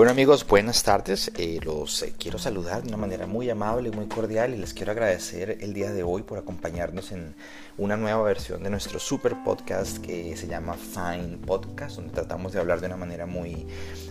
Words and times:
Bueno 0.00 0.12
amigos, 0.12 0.46
buenas 0.46 0.82
tardes. 0.82 1.30
Eh, 1.36 1.60
los 1.62 2.02
eh, 2.02 2.14
quiero 2.18 2.38
saludar 2.38 2.82
de 2.82 2.88
una 2.88 2.96
manera 2.96 3.26
muy 3.26 3.50
amable 3.50 3.90
y 3.90 3.92
muy 3.92 4.06
cordial 4.06 4.54
y 4.54 4.56
les 4.56 4.72
quiero 4.72 4.92
agradecer 4.92 5.58
el 5.60 5.74
día 5.74 5.92
de 5.92 6.02
hoy 6.02 6.22
por 6.22 6.38
acompañarnos 6.38 7.12
en 7.12 7.34
una 7.76 7.98
nueva 7.98 8.22
versión 8.22 8.62
de 8.62 8.70
nuestro 8.70 8.98
super 8.98 9.36
podcast 9.44 9.98
que 9.98 10.34
se 10.38 10.46
llama 10.46 10.74
Fine 10.78 11.36
Podcast, 11.46 11.96
donde 11.96 12.14
tratamos 12.14 12.54
de 12.54 12.60
hablar 12.60 12.80
de 12.80 12.86
una 12.86 12.96
manera 12.96 13.26
muy 13.26 13.66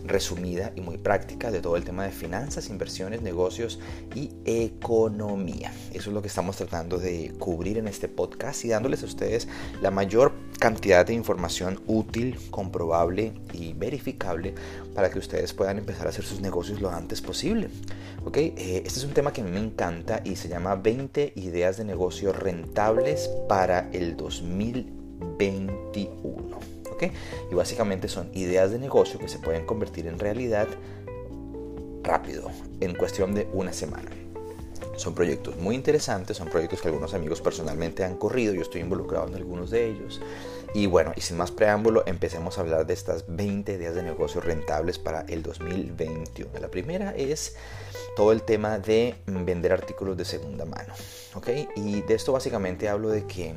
resumida 0.06 0.72
y 0.76 0.82
muy 0.82 1.00
práctica 1.00 1.50
de 1.50 1.60
todo 1.60 1.76
el 1.76 1.86
tema 1.86 2.04
de 2.04 2.12
finanzas, 2.12 2.70
inversiones, 2.70 3.24
negocios 3.24 3.80
y 4.14 4.30
economía. 4.46 5.74
Eso 5.92 6.12
es 6.12 6.14
lo 6.14 6.22
que 6.22 6.28
estamos 6.28 6.56
tratando 6.58 7.00
de 7.00 7.34
cubrir 7.40 7.80
en 7.80 7.88
este 7.88 8.08
podcast 8.08 8.64
y 8.64 8.68
dándoles 8.68 9.02
a 9.02 9.08
ustedes 9.08 9.48
la 9.82 9.90
mayor 9.90 10.34
cantidad 10.60 11.06
de 11.06 11.14
información 11.14 11.80
útil, 11.88 12.38
comprobable 12.52 13.32
y 13.54 13.72
verificable 13.74 14.54
para 14.94 15.10
que 15.10 15.18
ustedes 15.18 15.54
puedan 15.54 15.78
empezar 15.78 16.06
a 16.06 16.10
hacer 16.10 16.26
sus 16.26 16.42
negocios 16.42 16.82
lo 16.82 16.92
antes 16.92 17.22
posible. 17.22 17.70
¿Okay? 18.26 18.54
Eh, 18.58 18.84
este 18.86 19.00
es 19.00 19.06
un 19.06 19.14
tema 19.14 19.32
que 19.32 19.40
a 19.42 19.46
mí 19.46 19.52
me 19.52 19.60
encanta 19.60 20.22
y 20.24 20.36
se 20.36 20.50
llama 20.50 20.76
20 20.76 21.34
ideas 21.38 21.78
de 21.78 21.86
negocio 21.86 22.34
rentables 22.34 23.30
para 23.48 23.90
el 23.94 24.18
2021. 24.18 26.60
¿okay? 26.92 27.14
Y 27.50 27.56
básicamente 27.56 28.10
son 28.10 28.30
ideas 28.34 28.72
de 28.72 28.80
negocio 28.80 29.18
que 29.20 29.30
se 29.30 29.40
pueden 29.40 29.66
convertir 29.66 30.08
en 30.08 30.20
realidad 30.20 30.68
rápido, 32.04 32.52
en 32.82 32.96
cuestión 32.96 33.34
de 33.34 33.48
una 33.54 33.72
semana. 33.72 34.19
Son 35.00 35.16
proyectos 35.16 35.56
muy 35.56 35.76
interesantes, 35.76 36.36
son 36.36 36.50
proyectos 36.50 36.82
que 36.82 36.90
algunos 36.90 37.14
amigos 37.14 37.40
personalmente 37.40 38.04
han 38.04 38.18
corrido, 38.18 38.54
yo 38.54 38.62
estoy 38.62 38.82
involucrado 38.82 39.28
en 39.28 39.36
algunos 39.36 39.70
de 39.70 39.90
ellos. 39.90 40.20
Y 40.74 40.88
bueno, 40.88 41.14
y 41.16 41.22
sin 41.22 41.38
más 41.38 41.52
preámbulo, 41.52 42.04
empecemos 42.06 42.58
a 42.58 42.62
hablar 42.62 42.86
de 42.86 42.94
estas 42.94 43.24
20 43.28 43.74
ideas 43.74 43.96
de 43.96 44.04
negocios 44.04 44.44
rentables 44.44 45.00
para 45.00 45.22
el 45.22 45.42
2021. 45.42 46.60
La 46.60 46.68
primera 46.68 47.16
es 47.16 47.56
todo 48.18 48.34
el 48.34 48.44
tema 48.44 48.78
de 48.78 49.16
vender 49.26 49.72
artículos 49.72 50.18
de 50.18 50.26
segunda 50.26 50.66
mano. 50.66 50.94
¿ok? 51.36 51.48
Y 51.78 52.02
de 52.02 52.14
esto 52.14 52.34
básicamente 52.34 52.90
hablo 52.90 53.10
de 53.10 53.26
que 53.26 53.56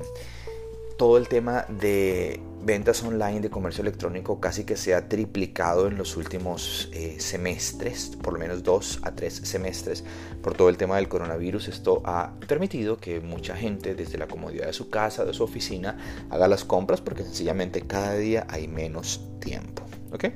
todo 1.02 1.18
el 1.18 1.26
tema 1.26 1.64
de 1.68 2.40
ventas 2.62 3.02
online 3.02 3.40
de 3.40 3.50
comercio 3.50 3.82
electrónico 3.82 4.38
casi 4.38 4.62
que 4.62 4.76
se 4.76 4.94
ha 4.94 5.08
triplicado 5.08 5.88
en 5.88 5.98
los 5.98 6.16
últimos 6.16 6.90
eh, 6.92 7.16
semestres, 7.18 8.16
por 8.22 8.34
lo 8.34 8.38
menos 8.38 8.62
dos 8.62 9.00
a 9.02 9.10
tres 9.10 9.34
semestres, 9.34 10.04
por 10.44 10.54
todo 10.54 10.68
el 10.68 10.76
tema 10.76 10.94
del 10.98 11.08
coronavirus. 11.08 11.66
Esto 11.66 12.02
ha 12.04 12.34
permitido 12.46 12.98
que 12.98 13.18
mucha 13.18 13.56
gente 13.56 13.96
desde 13.96 14.16
la 14.16 14.28
comodidad 14.28 14.66
de 14.66 14.72
su 14.72 14.90
casa, 14.90 15.24
de 15.24 15.34
su 15.34 15.42
oficina, 15.42 15.98
haga 16.30 16.46
las 16.46 16.64
compras 16.64 17.00
porque 17.00 17.24
sencillamente 17.24 17.80
cada 17.80 18.14
día 18.14 18.46
hay 18.48 18.68
menos 18.68 19.22
tiempo. 19.40 19.82
¿okay? 20.12 20.34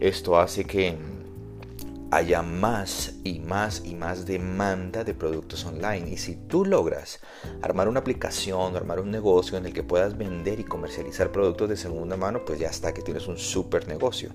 Esto 0.00 0.40
hace 0.40 0.64
que 0.64 0.96
haya 2.10 2.42
más 2.42 3.14
y 3.22 3.38
más 3.38 3.82
y 3.84 3.94
más 3.94 4.26
demanda 4.26 5.04
de 5.04 5.14
productos 5.14 5.64
online. 5.64 6.10
Y 6.10 6.16
si 6.16 6.34
tú 6.34 6.64
logras 6.64 7.20
armar 7.62 7.88
una 7.88 8.00
aplicación, 8.00 8.76
armar 8.76 9.00
un 9.00 9.10
negocio 9.10 9.56
en 9.56 9.66
el 9.66 9.72
que 9.72 9.82
puedas 9.82 10.18
vender 10.18 10.58
y 10.58 10.64
comercializar 10.64 11.30
productos 11.30 11.68
de 11.68 11.76
segunda 11.76 12.16
mano, 12.16 12.44
pues 12.44 12.58
ya 12.58 12.68
está 12.68 12.92
que 12.92 13.02
tienes 13.02 13.28
un 13.28 13.38
super 13.38 13.86
negocio. 13.86 14.30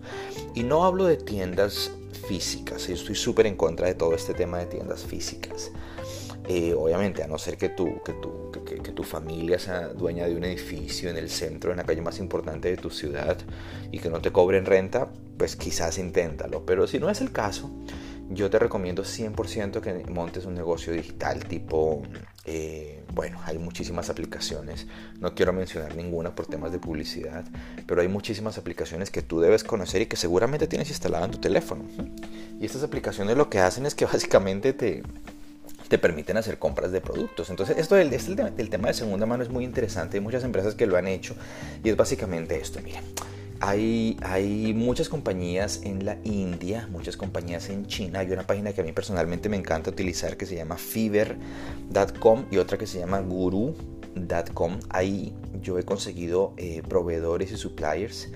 Y 0.54 0.64
no 0.64 0.86
hablo 0.86 1.06
de 1.06 1.18
tiendas 1.18 1.92
físicas, 2.28 2.88
yo 2.88 2.94
estoy 2.94 3.16
súper 3.16 3.46
en 3.46 3.56
contra 3.56 3.88
de 3.88 3.96
todo 3.96 4.16
este 4.16 4.34
tema 4.34 4.60
de 4.60 4.68
tiendas 4.68 5.04
físicas. 5.04 5.72
Eh, 6.48 6.76
obviamente, 6.76 7.24
a 7.24 7.28
no 7.28 7.40
ser 7.40 7.58
que 7.58 7.70
tú, 7.70 8.02
que, 8.04 8.76
que, 8.76 8.92
tu 8.92 9.04
familia 9.04 9.58
sea 9.58 9.88
dueña 9.90 10.28
de 10.28 10.36
un 10.36 10.44
edificio 10.44 11.10
en 11.10 11.18
el 11.18 11.30
centro, 11.30 11.72
en 11.72 11.78
la 11.78 11.84
calle 11.84 12.02
más 12.02 12.20
importante 12.20 12.70
de 12.70 12.78
tu 12.78 12.92
ciudad 12.92 13.38
y 13.92 13.98
que 13.98 14.12
no 14.12 14.22
te 14.22 14.32
cobren 14.32 14.66
renta, 14.66 15.10
pues 15.38 15.56
quizás 15.56 15.98
inténtalo. 15.98 16.66
Pero 16.66 16.88
si 16.88 17.00
no 17.00 17.10
es 17.10 17.22
el 17.22 17.32
caso, 17.32 17.72
yo 18.30 18.50
te 18.50 18.58
recomiendo 18.58 19.04
100% 19.04 19.82
que 19.82 20.12
montes 20.12 20.46
un 20.46 20.56
negocio 20.56 20.94
digital 20.94 21.46
tipo, 21.46 22.02
eh, 22.46 23.04
bueno, 23.14 23.40
hay 23.46 23.58
muchísimas 23.58 24.10
aplicaciones, 24.10 24.88
no 25.20 25.36
quiero 25.36 25.54
mencionar 25.54 25.96
ninguna 25.96 26.34
por 26.34 26.48
temas 26.48 26.72
de 26.72 26.80
publicidad, 26.80 27.46
pero 27.86 28.02
hay 28.02 28.08
muchísimas 28.08 28.58
aplicaciones 28.58 29.12
que 29.12 29.22
tú 29.22 29.40
debes 29.40 29.64
conocer 29.64 30.02
y 30.02 30.06
que 30.08 30.16
seguramente 30.16 30.68
tienes 30.68 30.90
instalado 30.90 31.26
en 31.26 31.32
tu 31.32 31.38
teléfono. 31.38 31.84
Y 32.60 32.66
estas 32.66 32.84
aplicaciones 32.84 33.38
lo 33.38 33.50
que 33.50 33.60
hacen 33.60 33.86
es 33.86 33.94
que 33.94 34.06
básicamente 34.12 34.74
te, 34.74 35.04
te 35.88 36.00
permiten 36.00 36.38
hacer 36.38 36.58
compras 36.58 36.92
de 36.92 37.02
productos. 37.02 37.50
Entonces, 37.52 37.78
esto 37.78 37.96
del, 37.96 38.12
este, 38.12 38.36
el 38.58 38.70
tema 38.70 38.88
de 38.88 38.96
segunda 38.96 39.26
mano 39.26 39.44
es 39.44 39.50
muy 39.50 39.64
interesante. 39.64 40.18
Hay 40.18 40.24
muchas 40.24 40.44
empresas 40.44 40.74
que 40.74 40.88
lo 40.88 40.98
han 40.98 41.08
hecho 41.08 41.36
y 41.84 41.90
es 41.90 41.96
básicamente 41.96 42.60
esto. 42.60 42.80
Mira, 42.84 43.02
hay, 43.62 44.74
muchas 44.76 45.10
compañías 45.10 45.82
en 45.84 46.06
la 46.06 46.18
India, 46.24 46.88
muchas 46.92 47.18
compañías 47.18 47.70
en 47.70 47.86
China. 47.88 48.20
Hay 48.20 48.32
una 48.32 48.46
página 48.46 48.74
que 48.74 48.82
a 48.82 48.84
mí 48.84 48.92
personalmente 48.92 49.50
me 49.50 49.58
encanta 49.58 49.90
utilizar 49.90 50.38
que 50.38 50.46
se 50.46 50.56
llama 50.56 50.78
fiverr.com 50.78 52.46
y 52.52 52.58
otra 52.58 52.78
que 52.78 52.88
se 52.88 53.00
llama 53.00 53.20
guru.com. 53.20 54.80
Ahí 54.90 55.34
yo 55.62 55.80
he 55.80 55.84
conseguido 55.84 56.54
eh, 56.58 56.82
proveedores 56.88 57.52
y 57.52 57.58
suppliers 57.58 58.30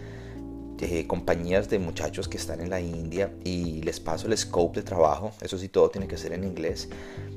eh, 0.81 1.07
compañías 1.07 1.69
de 1.69 1.77
muchachos 1.77 2.29
que 2.29 2.37
están 2.37 2.61
en 2.61 2.69
la 2.69 2.79
India 2.79 3.33
y 3.43 3.81
les 3.81 3.99
paso 3.99 4.27
el 4.27 4.37
scope 4.37 4.79
de 4.79 4.85
trabajo. 4.85 5.31
Eso 5.41 5.57
sí, 5.57 5.67
todo 5.67 5.89
tiene 5.89 6.07
que 6.07 6.17
ser 6.17 6.31
en 6.31 6.45
inglés. 6.45 6.87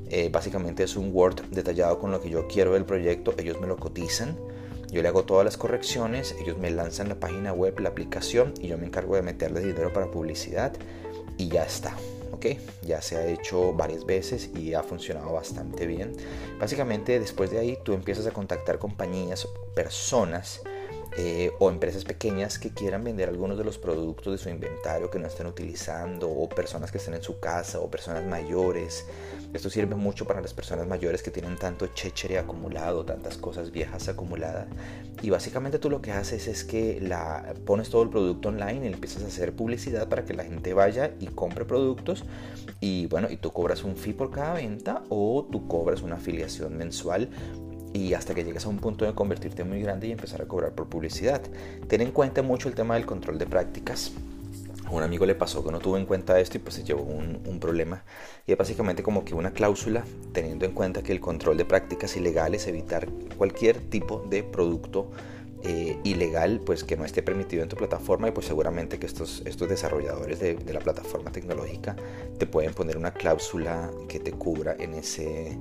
Eh, 0.09 0.29
básicamente 0.31 0.83
es 0.83 0.95
un 0.95 1.09
Word 1.13 1.41
detallado 1.51 1.99
con 1.99 2.11
lo 2.11 2.21
que 2.21 2.29
yo 2.29 2.47
quiero 2.47 2.73
del 2.73 2.85
proyecto. 2.85 3.33
Ellos 3.37 3.59
me 3.59 3.67
lo 3.67 3.75
cotizan. 3.75 4.37
Yo 4.93 5.01
le 5.01 5.07
hago 5.07 5.23
todas 5.23 5.43
las 5.43 5.57
correcciones. 5.57 6.35
Ellos 6.39 6.59
me 6.59 6.69
lanzan 6.69 7.09
la 7.09 7.15
página 7.15 7.51
web, 7.51 7.79
la 7.79 7.89
aplicación 7.89 8.53
y 8.61 8.67
yo 8.67 8.77
me 8.77 8.85
encargo 8.85 9.15
de 9.15 9.23
meterle 9.23 9.61
dinero 9.61 9.91
para 9.91 10.11
publicidad 10.11 10.71
y 11.37 11.49
ya 11.49 11.65
está. 11.65 11.97
¿ok? 12.31 12.45
Ya 12.83 13.01
se 13.01 13.17
ha 13.17 13.25
hecho 13.25 13.73
varias 13.73 14.05
veces 14.05 14.51
y 14.55 14.75
ha 14.75 14.83
funcionado 14.83 15.33
bastante 15.33 15.87
bien. 15.87 16.15
Básicamente 16.59 17.19
después 17.19 17.49
de 17.49 17.57
ahí 17.57 17.77
tú 17.83 17.93
empiezas 17.93 18.27
a 18.27 18.31
contactar 18.31 18.77
compañías, 18.77 19.47
personas 19.73 20.61
eh, 21.17 21.51
o 21.57 21.71
empresas 21.71 22.05
pequeñas 22.05 22.59
que 22.59 22.69
quieran 22.69 23.03
vender 23.03 23.29
algunos 23.29 23.57
de 23.57 23.63
los 23.63 23.79
productos 23.79 24.33
de 24.33 24.37
su 24.37 24.49
inventario 24.49 25.09
que 25.09 25.17
no 25.17 25.27
estén 25.27 25.47
utilizando 25.47 26.29
o 26.29 26.47
personas 26.49 26.91
que 26.91 26.99
estén 26.99 27.15
en 27.15 27.23
su 27.23 27.39
casa 27.39 27.79
o 27.79 27.89
personas 27.89 28.25
mayores. 28.25 29.05
Esto 29.53 29.69
sirve 29.69 29.95
mucho 29.95 30.25
para 30.25 30.41
las 30.41 30.53
personas 30.53 30.87
mayores 30.87 31.21
que 31.21 31.29
tienen 31.29 31.57
tanto 31.57 31.85
chéchere 31.87 32.39
acumulado, 32.39 33.05
tantas 33.05 33.37
cosas 33.37 33.71
viejas 33.71 34.09
acumuladas. 34.09 34.67
Y 35.21 35.29
básicamente 35.29 35.77
tú 35.77 35.91
lo 35.91 36.01
que 36.01 36.11
haces 36.11 36.47
es 36.47 36.63
que 36.63 36.99
la, 36.99 37.53
pones 37.63 37.89
todo 37.89 38.01
el 38.01 38.09
producto 38.09 38.49
online 38.49 38.89
y 38.89 38.93
empiezas 38.93 39.23
a 39.23 39.27
hacer 39.27 39.53
publicidad 39.53 40.09
para 40.09 40.25
que 40.25 40.33
la 40.33 40.43
gente 40.43 40.73
vaya 40.73 41.11
y 41.19 41.27
compre 41.27 41.65
productos 41.65 42.25
y 42.79 43.05
bueno, 43.07 43.29
y 43.29 43.37
tú 43.37 43.51
cobras 43.51 43.83
un 43.83 43.95
fee 43.95 44.13
por 44.13 44.31
cada 44.31 44.55
venta 44.55 45.03
o 45.09 45.47
tú 45.51 45.67
cobras 45.67 46.01
una 46.01 46.15
afiliación 46.15 46.75
mensual 46.75 47.29
y 47.93 48.15
hasta 48.15 48.33
que 48.33 48.43
llegues 48.43 48.65
a 48.65 48.69
un 48.69 48.79
punto 48.79 49.05
de 49.05 49.13
convertirte 49.13 49.63
muy 49.63 49.81
grande 49.81 50.07
y 50.07 50.11
empezar 50.11 50.41
a 50.41 50.45
cobrar 50.45 50.73
por 50.73 50.89
publicidad. 50.89 51.41
Ten 51.87 52.01
en 52.01 52.11
cuenta 52.11 52.41
mucho 52.41 52.67
el 52.67 52.75
tema 52.75 52.95
del 52.95 53.05
control 53.05 53.37
de 53.37 53.45
prácticas. 53.45 54.11
Un 54.93 55.01
amigo 55.01 55.25
le 55.25 55.33
pasó 55.33 55.63
que 55.63 55.71
no 55.71 55.79
tuvo 55.79 55.97
en 55.97 56.05
cuenta 56.05 56.39
esto 56.39 56.57
y 56.57 56.59
pues 56.59 56.75
se 56.75 56.83
llevó 56.83 57.01
un, 57.01 57.41
un, 57.47 57.59
problema. 57.59 58.03
Y 58.45 58.51
es 58.51 58.57
básicamente 58.59 59.01
como 59.01 59.25
que 59.25 59.33
una 59.33 59.51
cláusula 59.51 60.03
teniendo 60.33 60.65
en 60.65 60.71
cuenta 60.73 61.01
que 61.01 61.11
el 61.11 61.19
control 61.19 61.57
de 61.57 61.65
prácticas 61.65 62.15
ilegales, 62.15 62.67
evitar 62.67 63.07
cualquier 63.35 63.79
tipo 63.79 64.23
de 64.29 64.43
producto 64.43 65.09
eh, 65.63 65.97
ilegal 66.03 66.59
pues 66.65 66.83
que 66.83 66.97
no 66.97 67.05
esté 67.05 67.23
permitido 67.23 67.63
en 67.63 67.69
tu 67.69 67.77
plataforma 67.77 68.27
y 68.27 68.31
pues 68.31 68.45
seguramente 68.45 68.99
que 68.99 69.05
estos, 69.05 69.41
estos 69.45 69.69
desarrolladores 69.69 70.39
de, 70.39 70.55
de, 70.55 70.73
la 70.73 70.81
plataforma 70.81 71.31
tecnológica 71.31 71.95
te 72.37 72.45
pueden 72.45 72.73
poner 72.73 72.97
una 72.97 73.13
cláusula 73.13 73.89
que 74.09 74.19
te 74.19 74.33
cubra 74.33 74.75
en 74.77 74.93
ese, 74.93 75.57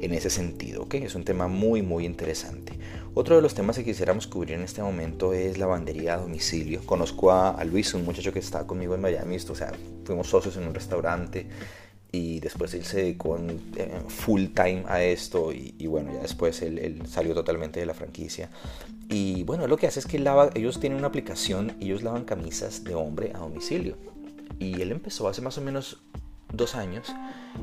en 0.00 0.12
ese 0.12 0.28
sentido. 0.28 0.82
¿okay? 0.82 1.04
Es 1.04 1.14
un 1.14 1.24
tema 1.24 1.48
muy 1.48 1.80
muy 1.80 2.04
interesante. 2.04 2.78
Otro 3.14 3.36
de 3.36 3.40
los 3.40 3.54
temas 3.54 3.78
que 3.78 3.84
quisiéramos 3.84 4.26
cubrir 4.26 4.56
en 4.56 4.62
este 4.62 4.82
momento 4.82 5.32
es 5.32 5.56
la 5.56 5.64
lavandería 5.64 6.14
a 6.14 6.18
domicilio. 6.18 6.82
Conozco 6.84 7.30
a, 7.30 7.52
a 7.52 7.64
Luis, 7.64 7.94
un 7.94 8.04
muchacho 8.04 8.32
que 8.34 8.40
está 8.40 8.66
conmigo 8.66 8.94
en 8.94 9.00
Miami, 9.00 9.36
o 9.36 9.54
sea, 9.54 9.72
fuimos 10.04 10.28
socios 10.28 10.58
en 10.58 10.66
un 10.66 10.74
restaurante 10.74 11.46
y 12.16 12.40
después 12.40 12.72
él 12.74 12.84
se 12.84 12.98
dedicó 12.98 13.38
full 14.08 14.46
time 14.54 14.84
a 14.88 15.02
esto 15.02 15.52
y, 15.52 15.86
bueno, 15.86 16.12
ya 16.12 16.20
después 16.20 16.62
él, 16.62 17.02
salió 17.06 17.34
totalmente 17.34 17.80
de 17.80 17.86
la 17.86 17.94
franquicia. 17.94 18.50
Y 19.08 19.42
bueno, 19.44 19.66
lo 19.66 19.76
que 19.76 19.86
hace 19.86 20.00
es 20.00 20.06
que 20.06 20.16
ellos 20.54 20.80
tienen 20.80 20.98
una 20.98 21.08
aplicación, 21.08 21.76
ellos 21.80 22.02
lavan 22.02 22.24
camisas 22.24 22.84
de 22.84 22.94
hombre 22.94 23.32
a 23.34 23.38
domicilio. 23.38 23.96
Y 24.58 24.80
él 24.80 24.92
empezó 24.92 25.28
hace 25.28 25.42
más 25.42 25.58
o 25.58 25.60
menos 25.60 26.02
dos 26.52 26.74
años 26.74 27.12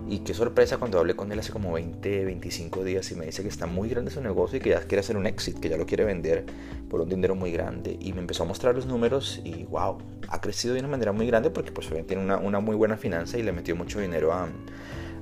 y 0.10 0.20
qué 0.20 0.34
sorpresa 0.34 0.78
cuando 0.78 1.00
hablé 1.00 1.16
con 1.16 1.32
él 1.32 1.40
hace 1.40 1.52
como 1.52 1.72
20, 1.72 2.26
25 2.26 2.84
días 2.84 3.12
y 3.12 3.16
me 3.16 3.26
dice 3.26 3.42
que 3.42 3.48
está 3.48 3.66
muy 3.66 3.90
grande 3.90 4.12
su 4.12 4.22
negocio 4.22 4.58
y 4.58 4.62
que 4.62 4.72
ya 4.72 4.82
quiere 4.82 5.00
hacer 5.00 5.18
un 5.18 5.26
exit, 5.26 5.60
que 5.60 5.70
ya 5.70 5.78
lo 5.78 5.86
quiere 5.86 6.04
vender 6.04 6.46
por 6.90 7.02
un 7.02 7.10
dinero 7.10 7.36
muy 7.36 7.52
grande 7.52 7.98
y 8.00 8.14
me 8.14 8.20
empezó 8.20 8.44
a 8.44 8.46
mostrar 8.46 8.76
los 8.76 8.86
números 8.86 9.42
y 9.44 9.64
wow, 9.66 9.98
ha 10.28 10.42
crecido 10.42 10.74
de 10.74 10.82
una 10.82 10.90
manera 10.90 11.12
muy 11.12 11.28
grande 11.28 11.50
porque 11.50 11.72
pues 11.72 11.90
tiene 12.06 12.24
una, 12.24 12.38
una 12.38 12.60
muy 12.60 12.76
buena 12.76 12.98
finanza 12.98 13.38
y 13.38 13.44
le 13.44 13.52
metió 13.52 13.76
mucho 13.76 14.00
dinero 14.00 14.34
a, 14.34 14.50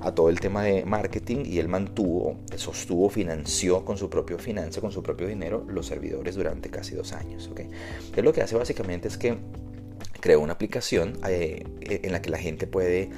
a 0.02 0.12
todo 0.14 0.30
el 0.30 0.40
tema 0.40 0.64
de 0.64 0.84
marketing 0.86 1.46
y 1.46 1.60
él 1.60 1.68
mantuvo, 1.68 2.38
sostuvo, 2.56 3.10
financió 3.10 3.86
con 3.86 3.98
su 3.98 4.10
propio 4.10 4.40
finanza, 4.40 4.82
con 4.82 4.92
su 4.92 5.04
propio 5.04 5.28
dinero 5.28 5.66
los 5.68 5.86
servidores 5.86 6.36
durante 6.36 6.70
casi 6.70 6.96
dos 6.96 7.14
años. 7.14 7.48
¿okay? 7.48 7.70
Él 8.16 8.26
lo 8.26 8.34
que 8.34 8.42
hace 8.42 8.56
básicamente 8.56 9.08
es 9.08 9.18
que 9.18 9.38
creó 10.20 10.40
una 10.40 10.54
aplicación 10.54 11.18
eh, 11.28 11.64
en 11.82 12.12
la 12.12 12.22
que 12.22 12.30
la 12.30 12.38
gente 12.38 12.68
puede 12.68 13.10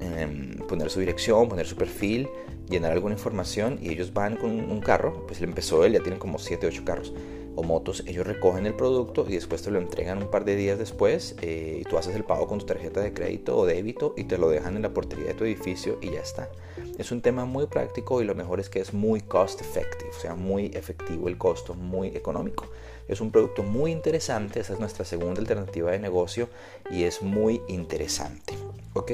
em, 0.00 0.56
poner 0.68 0.90
su 0.90 1.00
dirección, 1.00 1.48
poner 1.48 1.66
su 1.66 1.76
perfil, 1.76 2.28
llenar 2.68 2.92
alguna 2.92 3.14
información 3.14 3.78
y 3.80 3.90
ellos 3.90 4.12
van 4.12 4.36
con 4.36 4.50
un 4.50 4.80
carro, 4.80 5.26
pues 5.26 5.40
le 5.40 5.46
empezó 5.46 5.84
él, 5.84 5.92
ya 5.92 6.00
tienen 6.00 6.18
como 6.18 6.38
7, 6.38 6.66
8 6.66 6.82
carros 6.84 7.12
o 7.58 7.64
motos, 7.64 8.04
ellos 8.06 8.24
recogen 8.24 8.66
el 8.66 8.74
producto 8.74 9.26
y 9.28 9.34
después 9.34 9.62
te 9.62 9.72
lo 9.72 9.80
entregan 9.80 10.22
un 10.22 10.30
par 10.30 10.44
de 10.44 10.54
días 10.54 10.78
después 10.78 11.34
eh, 11.42 11.78
y 11.80 11.84
tú 11.84 11.98
haces 11.98 12.14
el 12.14 12.22
pago 12.22 12.46
con 12.46 12.60
tu 12.60 12.66
tarjeta 12.66 13.00
de 13.00 13.12
crédito 13.12 13.56
o 13.56 13.66
débito 13.66 14.14
y 14.16 14.24
te 14.24 14.38
lo 14.38 14.48
dejan 14.48 14.76
en 14.76 14.82
la 14.82 14.94
portería 14.94 15.26
de 15.26 15.34
tu 15.34 15.44
edificio 15.44 15.98
y 16.00 16.12
ya 16.12 16.20
está. 16.20 16.48
Es 16.98 17.10
un 17.10 17.20
tema 17.20 17.46
muy 17.46 17.66
práctico 17.66 18.22
y 18.22 18.24
lo 18.24 18.36
mejor 18.36 18.60
es 18.60 18.68
que 18.68 18.78
es 18.78 18.94
muy 18.94 19.22
cost 19.22 19.60
effective, 19.60 20.10
o 20.10 20.20
sea, 20.20 20.36
muy 20.36 20.66
efectivo 20.66 21.28
el 21.28 21.36
costo, 21.36 21.74
muy 21.74 22.08
económico. 22.08 22.68
Es 23.08 23.20
un 23.20 23.32
producto 23.32 23.64
muy 23.64 23.90
interesante, 23.90 24.60
esa 24.60 24.74
es 24.74 24.78
nuestra 24.78 25.04
segunda 25.04 25.40
alternativa 25.40 25.90
de 25.90 25.98
negocio 25.98 26.48
y 26.92 27.02
es 27.02 27.22
muy 27.22 27.60
interesante. 27.66 28.54
¿ok? 28.94 29.12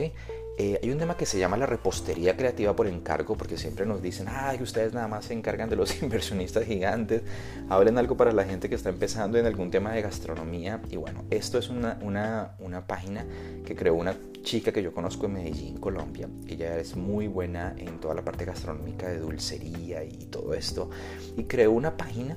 Eh, 0.57 0.79
hay 0.81 0.91
un 0.91 0.99
tema 0.99 1.17
que 1.17 1.27
se 1.27 1.39
llama 1.39 1.57
la 1.57 1.67
repostería 1.67 2.37
creativa 2.37 2.77
por 2.77 2.87
encargo, 2.87 3.37
porque 3.37 3.57
siempre 3.57 3.87
nos 3.87 4.01
dicen, 4.01 4.27
ay, 4.31 4.63
ustedes 4.63 4.93
nada 4.95 5.09
más 5.09 5.25
se 5.25 5.35
encargan 5.35 5.69
de 5.69 5.77
los 5.77 6.03
inversionistas 6.03 6.65
gigantes, 6.65 7.23
hablen 7.69 7.99
algo 7.99 8.17
para 8.17 8.33
la 8.33 8.45
gente 8.45 8.69
que 8.69 8.77
está 8.77 8.89
empezando 8.89 9.37
en 9.37 9.47
algún 9.47 9.71
tema 9.71 9.93
de 9.93 10.03
gastronomía. 10.03 10.81
Y 10.91 10.97
bueno, 10.97 11.25
esto 11.31 11.59
es 11.59 11.69
una, 11.71 11.99
una, 12.03 12.53
una 12.61 12.87
página 12.87 13.27
que 13.65 13.75
creó 13.75 13.95
una 13.95 14.15
chica 14.45 14.71
que 14.71 14.83
yo 14.83 14.93
conozco 14.93 15.27
en 15.27 15.33
Medellín, 15.33 15.79
Colombia. 15.79 16.29
Ella 16.47 16.79
es 16.79 16.95
muy 16.95 17.27
buena 17.27 17.75
en 17.77 17.99
toda 17.99 18.15
la 18.15 18.23
parte 18.23 18.45
gastronómica 18.45 19.09
de 19.09 19.19
dulcería 19.19 20.05
y 20.05 20.27
todo 20.27 20.55
esto. 20.55 20.91
Y 21.37 21.45
creó 21.45 21.73
una 21.73 21.97
página 21.97 22.37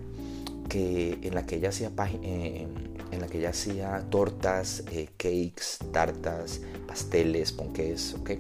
que, 0.68 1.20
en 1.22 1.36
la 1.36 1.46
que 1.46 1.58
ella 1.58 1.70
hacía, 1.70 1.92
eh, 2.24 2.68
en 3.12 3.22
la 3.22 3.28
que 3.28 3.40
ella 3.40 3.50
hacía 3.50 4.06
tortas, 4.10 4.84
eh, 4.92 5.10
cakes, 5.18 5.86
tartas, 5.92 6.62
pasteles, 6.88 7.52
ponques, 7.52 8.14
¿ok? 8.16 8.32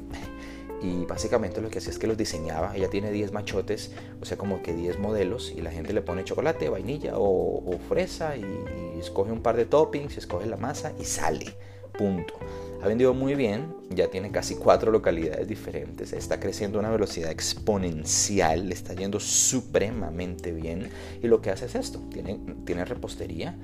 Y 0.82 1.06
básicamente 1.06 1.60
lo 1.60 1.70
que 1.70 1.80
hacía 1.80 1.92
es 1.92 1.98
que 1.98 2.08
los 2.08 2.18
diseñaba. 2.18 2.76
Ella 2.76 2.90
tiene 2.90 3.12
10 3.12 3.32
machotes, 3.32 3.92
o 4.22 4.26
sea, 4.26 4.38
como 4.38 4.62
que 4.62 4.74
10 4.74 5.00
modelos, 5.00 5.52
y 5.56 5.62
la 5.62 5.72
gente 5.72 5.92
le 5.92 6.02
pone 6.02 6.24
chocolate, 6.24 6.70
vainilla 6.70 7.14
o, 7.16 7.78
fresa, 7.90 8.38
y, 8.38 8.42
y, 8.42 9.00
escoge 9.00 9.32
un 9.32 9.42
par 9.42 9.58
de 9.58 9.66
toppings, 9.66 10.18
escoge 10.18 10.46
la 10.46 10.58
masa 10.58 10.94
y 11.00 11.06
sale. 11.06 11.56
Punto. 11.98 12.36
Ha 12.82 12.88
vendido 12.88 13.16
muy 13.16 13.34
bien, 13.34 13.76
ya 13.90 14.08
tiene 14.10 14.32
casi 14.32 14.56
cuatro 14.56 14.92
localidades 14.92 15.48
diferentes, 15.48 16.14
está 16.14 16.40
creciendo 16.40 16.78
a 16.78 16.82
una 16.82 16.92
velocidad 16.92 17.32
exponencial, 17.32 18.70
le 18.70 18.76
está 18.76 18.94
yendo 18.94 19.20
supremamente 19.20 20.52
bien 20.52 20.92
y 21.24 21.28
lo 21.28 21.42
que 21.42 21.50
hace 21.50 21.66
es 21.66 21.74
esto, 21.74 22.00
tiene, 22.12 22.40
tiene 22.66 22.86
repostería 22.86 23.58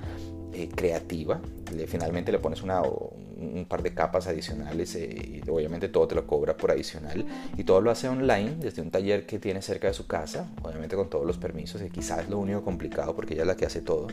eh, 0.54 0.68
creativa, 0.74 1.40
finalmente 1.86 2.32
le 2.32 2.38
pones 2.38 2.62
una, 2.62 2.82
un 2.82 3.66
par 3.68 3.82
de 3.82 3.92
capas 3.92 4.26
adicionales 4.26 4.94
eh, 4.94 5.42
y 5.44 5.50
obviamente 5.50 5.88
todo 5.88 6.06
te 6.06 6.14
lo 6.14 6.26
cobra 6.26 6.56
por 6.56 6.70
adicional 6.70 7.24
y 7.56 7.64
todo 7.64 7.80
lo 7.80 7.90
hace 7.90 8.08
online 8.08 8.56
desde 8.58 8.82
un 8.82 8.90
taller 8.90 9.26
que 9.26 9.38
tiene 9.38 9.62
cerca 9.62 9.88
de 9.88 9.94
su 9.94 10.06
casa, 10.06 10.48
obviamente 10.62 10.96
con 10.96 11.10
todos 11.10 11.26
los 11.26 11.38
permisos 11.38 11.82
y 11.82 11.90
quizás 11.90 12.20
es 12.20 12.28
lo 12.28 12.38
único 12.38 12.62
complicado 12.62 13.14
porque 13.14 13.34
ella 13.34 13.42
es 13.42 13.48
la 13.48 13.56
que 13.56 13.66
hace 13.66 13.80
todo. 13.80 14.08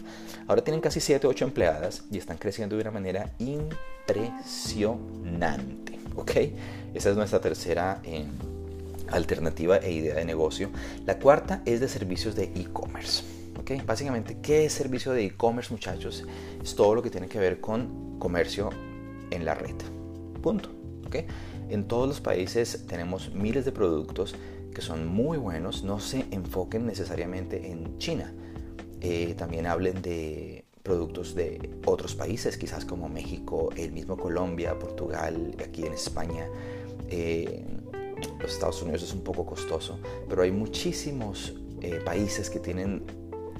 Ahora 0.47 0.63
tienen 0.63 0.81
casi 0.81 0.99
7 0.99 1.27
8 1.27 1.45
empleadas 1.45 2.03
y 2.11 2.17
están 2.17 2.37
creciendo 2.37 2.75
de 2.75 2.81
una 2.81 2.91
manera 2.91 3.31
impresionante, 3.39 5.99
¿ok? 6.15 6.31
Esa 6.93 7.11
es 7.11 7.15
nuestra 7.15 7.39
tercera 7.39 8.01
eh, 8.03 8.25
alternativa 9.09 9.77
e 9.77 9.91
idea 9.91 10.15
de 10.15 10.25
negocio. 10.25 10.69
La 11.05 11.19
cuarta 11.19 11.61
es 11.65 11.79
de 11.79 11.87
servicios 11.87 12.35
de 12.35 12.51
e-commerce. 12.55 13.40
¿Okay? 13.61 13.81
Básicamente, 13.85 14.37
¿qué 14.41 14.65
es 14.65 14.73
servicio 14.73 15.13
de 15.13 15.25
e-commerce, 15.25 15.71
muchachos? 15.71 16.25
Es 16.61 16.75
todo 16.75 16.95
lo 16.95 17.01
que 17.01 17.09
tiene 17.09 17.27
que 17.27 17.39
ver 17.39 17.61
con 17.61 18.17
comercio 18.19 18.69
en 19.29 19.45
la 19.45 19.53
red. 19.53 19.75
Punto. 20.41 20.69
¿okay? 21.05 21.25
En 21.69 21.87
todos 21.87 22.07
los 22.07 22.19
países 22.19 22.85
tenemos 22.87 23.33
miles 23.33 23.63
de 23.65 23.71
productos 23.71 24.35
que 24.73 24.81
son 24.81 25.07
muy 25.07 25.37
buenos. 25.37 25.83
No 25.83 25.99
se 25.99 26.25
enfoquen 26.31 26.85
necesariamente 26.85 27.71
en 27.71 27.97
China. 27.97 28.33
Eh, 28.99 29.35
también 29.37 29.67
hablen 29.67 30.01
de 30.01 30.65
productos 30.83 31.35
de 31.35 31.77
otros 31.85 32.15
países, 32.15 32.57
quizás 32.57 32.85
como 32.85 33.09
México, 33.09 33.69
el 33.77 33.91
mismo 33.91 34.17
Colombia, 34.17 34.77
Portugal, 34.77 35.55
aquí 35.63 35.85
en 35.85 35.93
España. 35.93 36.47
Eh, 37.09 37.63
los 38.39 38.53
Estados 38.53 38.81
Unidos 38.81 39.03
es 39.03 39.13
un 39.13 39.21
poco 39.21 39.45
costoso, 39.45 39.99
pero 40.27 40.41
hay 40.41 40.51
muchísimos 40.51 41.53
eh, 41.81 41.99
países 42.03 42.49
que 42.49 42.59
tienen 42.59 43.03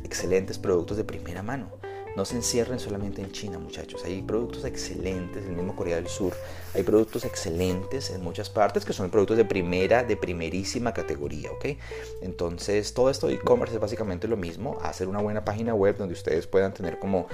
excelentes 0.04 0.58
productos 0.58 0.98
de 0.98 1.04
primera 1.04 1.44
mano. 1.44 1.70
No 2.16 2.26
se 2.26 2.36
encierren 2.36 2.78
solamente 2.80 3.22
en 3.22 3.32
China, 3.32 3.58
muchachos. 3.58 4.04
Hay 4.04 4.22
productos 4.22 4.66
excelentes, 4.66 5.44
en 5.46 5.52
el 5.52 5.56
mismo 5.56 5.76
Corea 5.76 5.96
del 5.96 6.08
Sur. 6.08 6.34
Hay 6.76 6.84
productos 6.84 7.24
excelentes 7.24 8.10
en 8.10 8.22
muchas 8.22 8.50
partes 8.50 8.84
que 8.84 8.92
son 8.92 9.10
productos 9.10 9.38
de 9.38 9.46
primera, 9.46 10.04
de 10.04 10.18
primerísima 10.18 10.94
categoría, 10.94 11.52
¿ok? 11.52 11.78
Entonces, 12.22 12.94
todo 12.94 13.10
esto 13.10 13.28
de 13.28 13.36
e-commerce 13.36 13.76
es 13.76 13.82
básicamente 13.82 14.28
lo 14.28 14.36
mismo. 14.36 14.78
Hacer 14.82 15.08
una 15.08 15.22
buena 15.22 15.46
página 15.46 15.74
web 15.74 15.98
donde 15.98 16.14
ustedes 16.14 16.48
puedan 16.48 16.74
tener 16.74 17.00
como, 17.00 17.28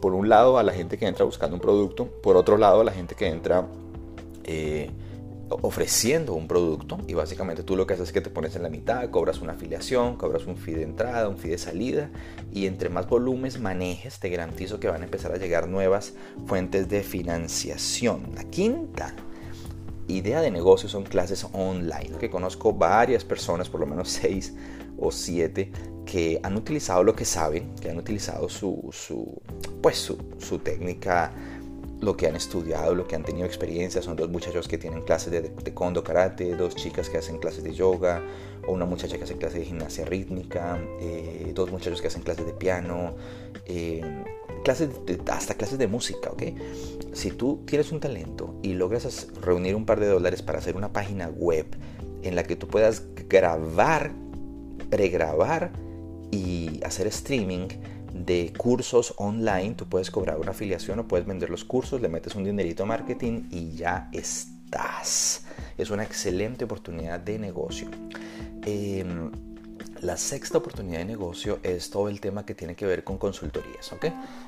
por 0.00 0.14
un 0.14 0.28
lado, 0.28 0.58
a 0.58 0.62
la 0.62 0.72
gente 0.72 0.96
que 0.96 1.08
entra 1.08 1.24
buscando 1.24 1.56
un 1.56 1.60
producto, 1.60 2.06
por 2.06 2.36
otro 2.36 2.56
lado, 2.56 2.82
a 2.82 2.84
la 2.84 2.92
gente 2.92 3.16
que 3.16 3.26
entra... 3.26 3.66
Eh, 4.44 4.90
ofreciendo 5.50 6.34
un 6.34 6.46
producto 6.46 6.98
y 7.06 7.14
básicamente 7.14 7.62
tú 7.62 7.76
lo 7.76 7.86
que 7.86 7.94
haces 7.94 8.08
es 8.08 8.12
que 8.12 8.20
te 8.20 8.30
pones 8.30 8.54
en 8.56 8.62
la 8.62 8.70
mitad, 8.70 9.10
cobras 9.10 9.40
una 9.40 9.52
afiliación, 9.52 10.16
cobras 10.16 10.46
un 10.46 10.56
fee 10.56 10.74
de 10.74 10.82
entrada, 10.82 11.28
un 11.28 11.38
fee 11.38 11.50
de 11.50 11.58
salida 11.58 12.10
y 12.52 12.66
entre 12.66 12.88
más 12.88 13.08
volúmenes 13.08 13.58
manejes 13.58 14.20
te 14.20 14.28
garantizo 14.28 14.78
que 14.78 14.88
van 14.88 15.02
a 15.02 15.04
empezar 15.04 15.32
a 15.32 15.36
llegar 15.36 15.68
nuevas 15.68 16.14
fuentes 16.46 16.88
de 16.88 17.02
financiación. 17.02 18.30
La 18.34 18.44
quinta 18.44 19.14
idea 20.06 20.40
de 20.40 20.50
negocio 20.50 20.88
son 20.88 21.04
clases 21.04 21.46
online, 21.52 22.16
que 22.18 22.30
conozco 22.30 22.72
varias 22.72 23.24
personas, 23.24 23.68
por 23.68 23.80
lo 23.80 23.86
menos 23.86 24.08
seis 24.22 24.54
o 24.98 25.10
siete, 25.10 25.72
que 26.04 26.40
han 26.42 26.56
utilizado 26.56 27.02
lo 27.04 27.14
que 27.14 27.24
saben, 27.24 27.74
que 27.76 27.90
han 27.90 27.98
utilizado 27.98 28.48
su, 28.48 28.90
su 28.92 29.40
pues 29.80 29.96
su, 29.96 30.18
su 30.38 30.58
técnica 30.58 31.32
lo 32.00 32.16
que 32.16 32.26
han 32.26 32.36
estudiado, 32.36 32.94
lo 32.94 33.06
que 33.06 33.16
han 33.16 33.24
tenido 33.24 33.46
experiencia. 33.46 34.02
Son 34.02 34.16
dos 34.16 34.30
muchachos 34.30 34.68
que 34.68 34.78
tienen 34.78 35.02
clases 35.02 35.32
de 35.32 35.42
taekwondo, 35.42 36.02
karate, 36.02 36.56
dos 36.56 36.74
chicas 36.74 37.10
que 37.10 37.18
hacen 37.18 37.38
clases 37.38 37.62
de 37.62 37.74
yoga, 37.74 38.22
o 38.66 38.72
una 38.72 38.86
muchacha 38.86 39.18
que 39.18 39.24
hace 39.24 39.36
clases 39.36 39.60
de 39.60 39.66
gimnasia 39.66 40.04
rítmica, 40.04 40.78
eh, 41.00 41.52
dos 41.54 41.70
muchachos 41.70 42.00
que 42.00 42.08
hacen 42.08 42.22
clases 42.22 42.46
de 42.46 42.52
piano, 42.52 43.14
eh, 43.66 44.02
clases 44.64 44.90
hasta 45.30 45.54
clases 45.54 45.78
de 45.78 45.86
música, 45.86 46.30
¿ok? 46.30 46.42
Si 47.12 47.30
tú 47.30 47.62
tienes 47.66 47.92
un 47.92 48.00
talento 48.00 48.54
y 48.62 48.74
logras 48.74 49.28
reunir 49.40 49.74
un 49.74 49.84
par 49.84 50.00
de 50.00 50.06
dólares 50.06 50.42
para 50.42 50.58
hacer 50.58 50.76
una 50.76 50.92
página 50.92 51.28
web 51.28 51.66
en 52.22 52.34
la 52.34 52.44
que 52.44 52.56
tú 52.56 52.68
puedas 52.68 53.04
grabar, 53.28 54.12
pregrabar 54.90 55.72
y 56.30 56.80
hacer 56.84 57.06
streaming, 57.06 57.68
de 58.24 58.52
cursos 58.56 59.14
online, 59.16 59.74
tú 59.74 59.86
puedes 59.86 60.10
cobrar 60.10 60.38
una 60.38 60.50
afiliación 60.50 60.98
o 61.00 61.08
puedes 61.08 61.26
vender 61.26 61.50
los 61.50 61.64
cursos, 61.64 62.00
le 62.00 62.08
metes 62.08 62.34
un 62.34 62.44
dinerito 62.44 62.86
marketing 62.86 63.48
y 63.50 63.72
ya 63.76 64.08
estás. 64.12 65.44
Es 65.78 65.90
una 65.90 66.02
excelente 66.02 66.64
oportunidad 66.64 67.20
de 67.20 67.38
negocio. 67.38 67.88
Em, 68.64 69.30
la 70.00 70.16
sexta 70.16 70.58
oportunidad 70.58 70.98
de 70.98 71.04
negocio 71.04 71.58
es 71.62 71.90
todo 71.90 72.08
el 72.08 72.20
tema 72.20 72.46
que 72.46 72.54
tiene 72.54 72.74
que 72.74 72.86
ver 72.86 73.04
con 73.04 73.18
consultorías. 73.18 73.92
¿ok? 73.92 74.06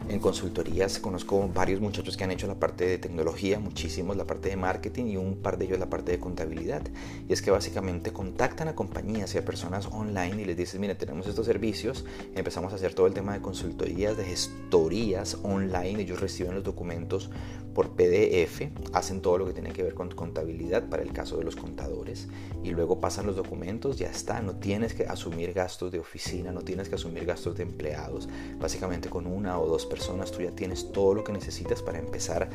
En 0.09 0.19
consultorías 0.19 0.99
conozco 0.99 1.49
varios 1.49 1.81
muchachos 1.81 2.17
que 2.17 2.25
han 2.25 2.31
hecho 2.31 2.47
la 2.47 2.55
parte 2.55 2.87
de 2.87 2.99
tecnología, 2.99 3.59
muchísimos 3.59 4.17
la 4.17 4.25
parte 4.25 4.49
de 4.49 4.57
marketing 4.57 5.07
y 5.07 5.17
un 5.17 5.37
par 5.37 5.59
de 5.59 5.67
ellos 5.67 5.79
la 5.79 5.91
parte 5.91 6.13
de 6.13 6.19
contabilidad. 6.19 6.83
Y 7.29 7.33
es 7.33 7.43
que 7.43 7.51
básicamente 7.51 8.13
contactan 8.13 8.69
a 8.69 8.75
compañías 8.75 9.35
y 9.35 9.39
a 9.39 9.45
personas 9.45 9.87
online 9.87 10.43
y 10.43 10.45
les 10.47 10.57
dicen, 10.57 10.81
mire, 10.81 10.95
tenemos 10.95 11.27
estos 11.27 11.45
servicios, 11.47 12.05
empezamos 12.35 12.73
a 12.73 12.77
hacer 12.77 12.95
todo 12.95 13.07
el 13.07 13.15
tema 13.15 13.35
de 13.35 13.43
consultorías, 13.43 14.17
de 14.17 14.25
gestorías 14.25 15.37
online, 15.43 16.03
ellos 16.03 16.21
reciben 16.21 16.55
los 16.55 16.65
documentos 16.65 17.31
por 17.75 17.91
PDF, 17.91 18.71
hacen 18.93 19.21
todo 19.21 19.39
lo 19.39 19.47
que 19.47 19.53
tiene 19.53 19.73
que 19.73 19.83
ver 19.83 19.95
con 19.95 20.11
contabilidad 20.11 20.89
para 20.89 21.03
el 21.03 21.13
caso 21.13 21.37
de 21.37 21.45
los 21.45 21.57
contadores 21.57 22.29
y 22.63 22.71
luego 22.71 23.01
pasan 23.01 23.27
los 23.27 23.37
documentos, 23.37 23.99
ya 23.99 24.09
está, 24.09 24.41
no 24.41 24.57
tienes 24.57 24.95
que 24.95 25.05
asumir 25.05 25.53
gastos 25.53 25.91
de 25.91 25.99
oficina, 25.99 26.53
no 26.53 26.63
tienes 26.63 26.89
que 26.89 26.97
asumir 26.97 27.25
gastos 27.25 27.57
de 27.57 27.63
empleados, 27.63 28.29
básicamente 28.59 29.09
con 29.09 29.27
una 29.27 29.59
o 29.59 29.67
dos 29.67 29.87
personas 29.87 30.31
tú 30.31 30.43
ya 30.43 30.51
tienes 30.51 30.93
todo 30.93 31.15
lo 31.15 31.25
que 31.25 31.33
necesitas 31.33 31.83
para 31.83 31.99
empezar 31.99 32.49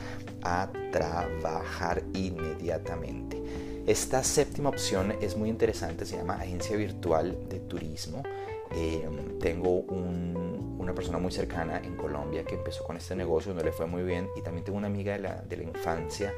a 0.44 0.70
trabajar 0.92 2.04
inmediatamente. 2.14 3.42
Esta 3.88 4.22
séptima 4.22 4.70
opción 4.70 5.14
es 5.22 5.38
muy 5.38 5.50
interesante, 5.50 6.06
se 6.06 6.18
llama 6.18 6.36
agencia 6.36 6.76
virtual 6.76 7.38
de 7.50 7.60
turismo. 7.62 8.22
Eh, 8.76 9.08
tengo 9.40 9.86
una 10.88 10.96
persona 10.96 11.18
muy 11.18 11.32
cercana 11.32 11.82
en 11.84 11.98
Colombia 11.98 12.46
que 12.46 12.56
empezó 12.56 12.84
con 12.84 12.96
este 12.96 13.14
negocio, 13.16 13.54
no 13.54 13.62
le 13.62 13.74
fue 13.74 13.88
muy 13.88 14.04
bien 14.04 14.30
y 14.38 14.42
también 14.42 14.64
tengo 14.64 14.78
una 14.78 14.88
amiga 14.88 15.14
de 15.14 15.20
la, 15.20 15.42
de 15.42 15.58
la 15.58 15.64
infancia 15.64 16.34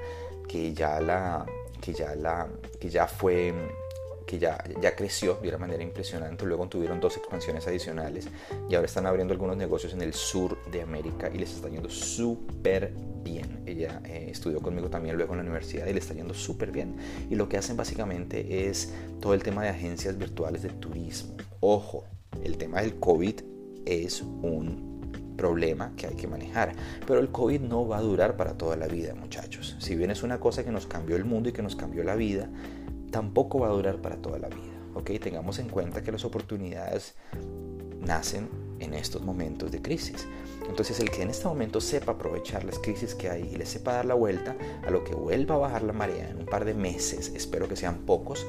que 0.48 0.74
ya 0.74 1.00
la 1.00 1.46
que 1.79 1.94
ya 1.94 2.15
la 2.15 2.48
que 2.79 2.89
ya 2.89 3.06
fue 3.06 3.53
que 4.25 4.38
ya, 4.38 4.63
ya 4.79 4.96
creció 4.96 5.39
de 5.41 5.50
una 5.50 5.58
manera 5.58 5.82
impresionante. 5.82 6.46
Luego 6.46 6.68
tuvieron 6.68 7.00
dos 7.00 7.18
expansiones 7.18 7.65
adicionales 7.65 8.27
y 8.70 8.75
ahora 8.75 8.86
están 8.86 9.08
abriendo 9.08 9.34
algunos 9.34 9.58
negocios 9.58 9.94
en 9.94 10.03
el 10.03 10.13
sur 10.13 10.56
de 10.70 10.84
América 10.84 11.32
y 11.34 11.39
les 11.39 11.51
está 11.51 11.68
yendo 11.68 11.89
súper 11.89 12.94
bien. 13.24 13.63
Ella 13.65 14.01
eh, 14.06 14.27
estudió 14.29 14.62
conmigo 14.62 14.88
también 14.88 15.15
luego 15.15 15.34
en 15.34 15.39
la 15.39 15.44
universidad 15.46 15.88
y 15.88 15.94
le 15.94 16.00
está 16.00 16.13
yendo 16.13 16.36
súper 16.36 16.72
bien. 16.72 16.96
Y 17.32 17.36
lo 17.36 17.50
que 17.50 17.58
hacen 17.58 17.75
básicamente 17.75 18.70
es 18.70 18.94
todo 19.20 19.34
el 19.34 19.41
tema 19.41 19.63
de 19.63 19.70
agencias 19.70 20.15
virtuales 20.15 20.62
de 20.62 20.70
turismo. 20.70 21.36
Ojo, 21.60 22.06
el 22.44 22.58
tema 22.58 22.82
del 22.82 23.00
COVID 23.00 23.49
es 23.86 24.22
un 24.22 24.90
problema 25.38 25.94
que 25.96 26.08
hay 26.08 26.16
que 26.16 26.28
manejar. 26.28 26.76
Pero 27.08 27.20
el 27.20 27.30
COVID 27.30 27.62
no 27.62 27.88
va 27.88 27.98
a 27.98 28.02
durar 28.02 28.36
para 28.36 28.58
toda 28.58 28.76
la 28.76 28.88
vida, 28.88 29.16
muchachos. 29.16 29.78
Si 29.80 29.96
bien 29.96 30.12
es 30.12 30.22
una 30.24 30.40
cosa 30.40 30.64
que 30.64 30.72
nos 30.72 30.86
cambió 30.86 31.16
el 31.16 31.26
mundo 31.26 31.50
y 31.50 31.54
que 31.54 31.62
nos 31.62 31.76
cambió 31.76 32.04
la 32.04 32.16
vida, 32.16 32.50
tampoco 33.12 33.60
va 33.60 33.68
a 33.68 33.72
durar 33.72 34.02
para 34.02 34.18
toda 34.18 34.38
la 34.38 34.50
vida. 34.50 34.80
¿ok? 34.96 35.12
Tengamos 35.22 35.60
en 35.60 35.70
cuenta 35.70 36.04
que 36.04 36.12
las 36.12 36.26
oportunidades 36.26 37.16
nacen 38.02 38.50
en 38.80 38.94
estos 38.94 39.22
momentos 39.22 39.72
de 39.72 39.82
crisis. 39.82 40.28
Entonces 40.68 41.00
el 41.00 41.10
que 41.10 41.22
en 41.22 41.30
este 41.30 41.48
momento 41.48 41.82
sepa 41.82 42.14
aprovechar 42.14 42.64
las 42.64 42.80
crisis 42.80 43.16
que 43.16 43.30
hay 43.30 43.50
y 43.54 43.58
le 43.58 43.66
sepa 43.66 43.94
dar 43.94 44.06
la 44.06 44.14
vuelta 44.14 44.56
a 44.86 44.92
lo 44.92 45.04
que 45.04 45.16
vuelva 45.16 45.56
a 45.56 45.60
bajar 45.60 45.84
la 45.84 45.94
marea 45.94 46.30
en 46.30 46.38
un 46.38 46.46
par 46.46 46.66
de 46.66 46.74
meses, 46.74 47.32
espero 47.36 47.68
que 47.68 47.76
sean 47.76 48.00
pocos, 48.00 48.46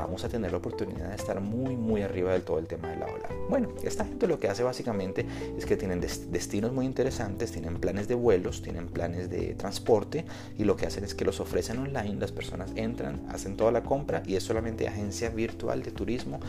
vamos 0.00 0.24
a 0.24 0.28
tener 0.28 0.50
la 0.50 0.58
oportunidad 0.58 1.08
de 1.08 1.16
estar 1.16 1.40
muy 1.40 1.76
muy 1.76 2.02
arriba 2.02 2.32
del 2.32 2.42
todo 2.42 2.58
el 2.58 2.66
tema 2.66 2.88
de 2.88 2.96
la 2.96 3.06
ola. 3.06 3.28
Bueno, 3.48 3.68
esta 3.82 4.04
gente 4.04 4.26
lo 4.26 4.38
que 4.38 4.48
hace 4.48 4.62
básicamente 4.62 5.26
es 5.56 5.66
que 5.66 5.76
tienen 5.76 6.00
destinos 6.00 6.72
muy 6.72 6.86
interesantes, 6.86 7.52
tienen 7.52 7.78
planes 7.78 8.08
de 8.08 8.14
vuelos, 8.14 8.62
tienen 8.62 8.88
planes 8.88 9.30
de 9.30 9.54
transporte 9.54 10.24
y 10.58 10.64
lo 10.64 10.76
que 10.76 10.86
hacen 10.86 11.04
es 11.04 11.14
que 11.14 11.24
los 11.24 11.40
ofrecen 11.40 11.78
online, 11.78 12.16
las 12.16 12.32
personas 12.32 12.70
entran, 12.76 13.26
hacen 13.30 13.56
toda 13.56 13.72
la 13.72 13.82
compra 13.82 14.22
y 14.26 14.36
es 14.36 14.42
solamente 14.42 14.88
agencia 14.88 15.30
virtual 15.30 15.82
de 15.82 15.90
turismo 15.90 16.40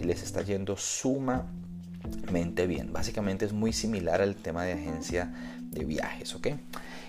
y 0.00 0.04
les 0.04 0.22
está 0.22 0.42
yendo 0.42 0.76
suma 0.76 1.46
mente 2.32 2.66
bien. 2.66 2.92
Básicamente 2.92 3.44
es 3.44 3.52
muy 3.52 3.72
similar 3.72 4.20
al 4.20 4.34
tema 4.34 4.64
de 4.64 4.72
agencia 4.72 5.32
de 5.60 5.84
viajes, 5.84 6.34
¿ok? 6.34 6.48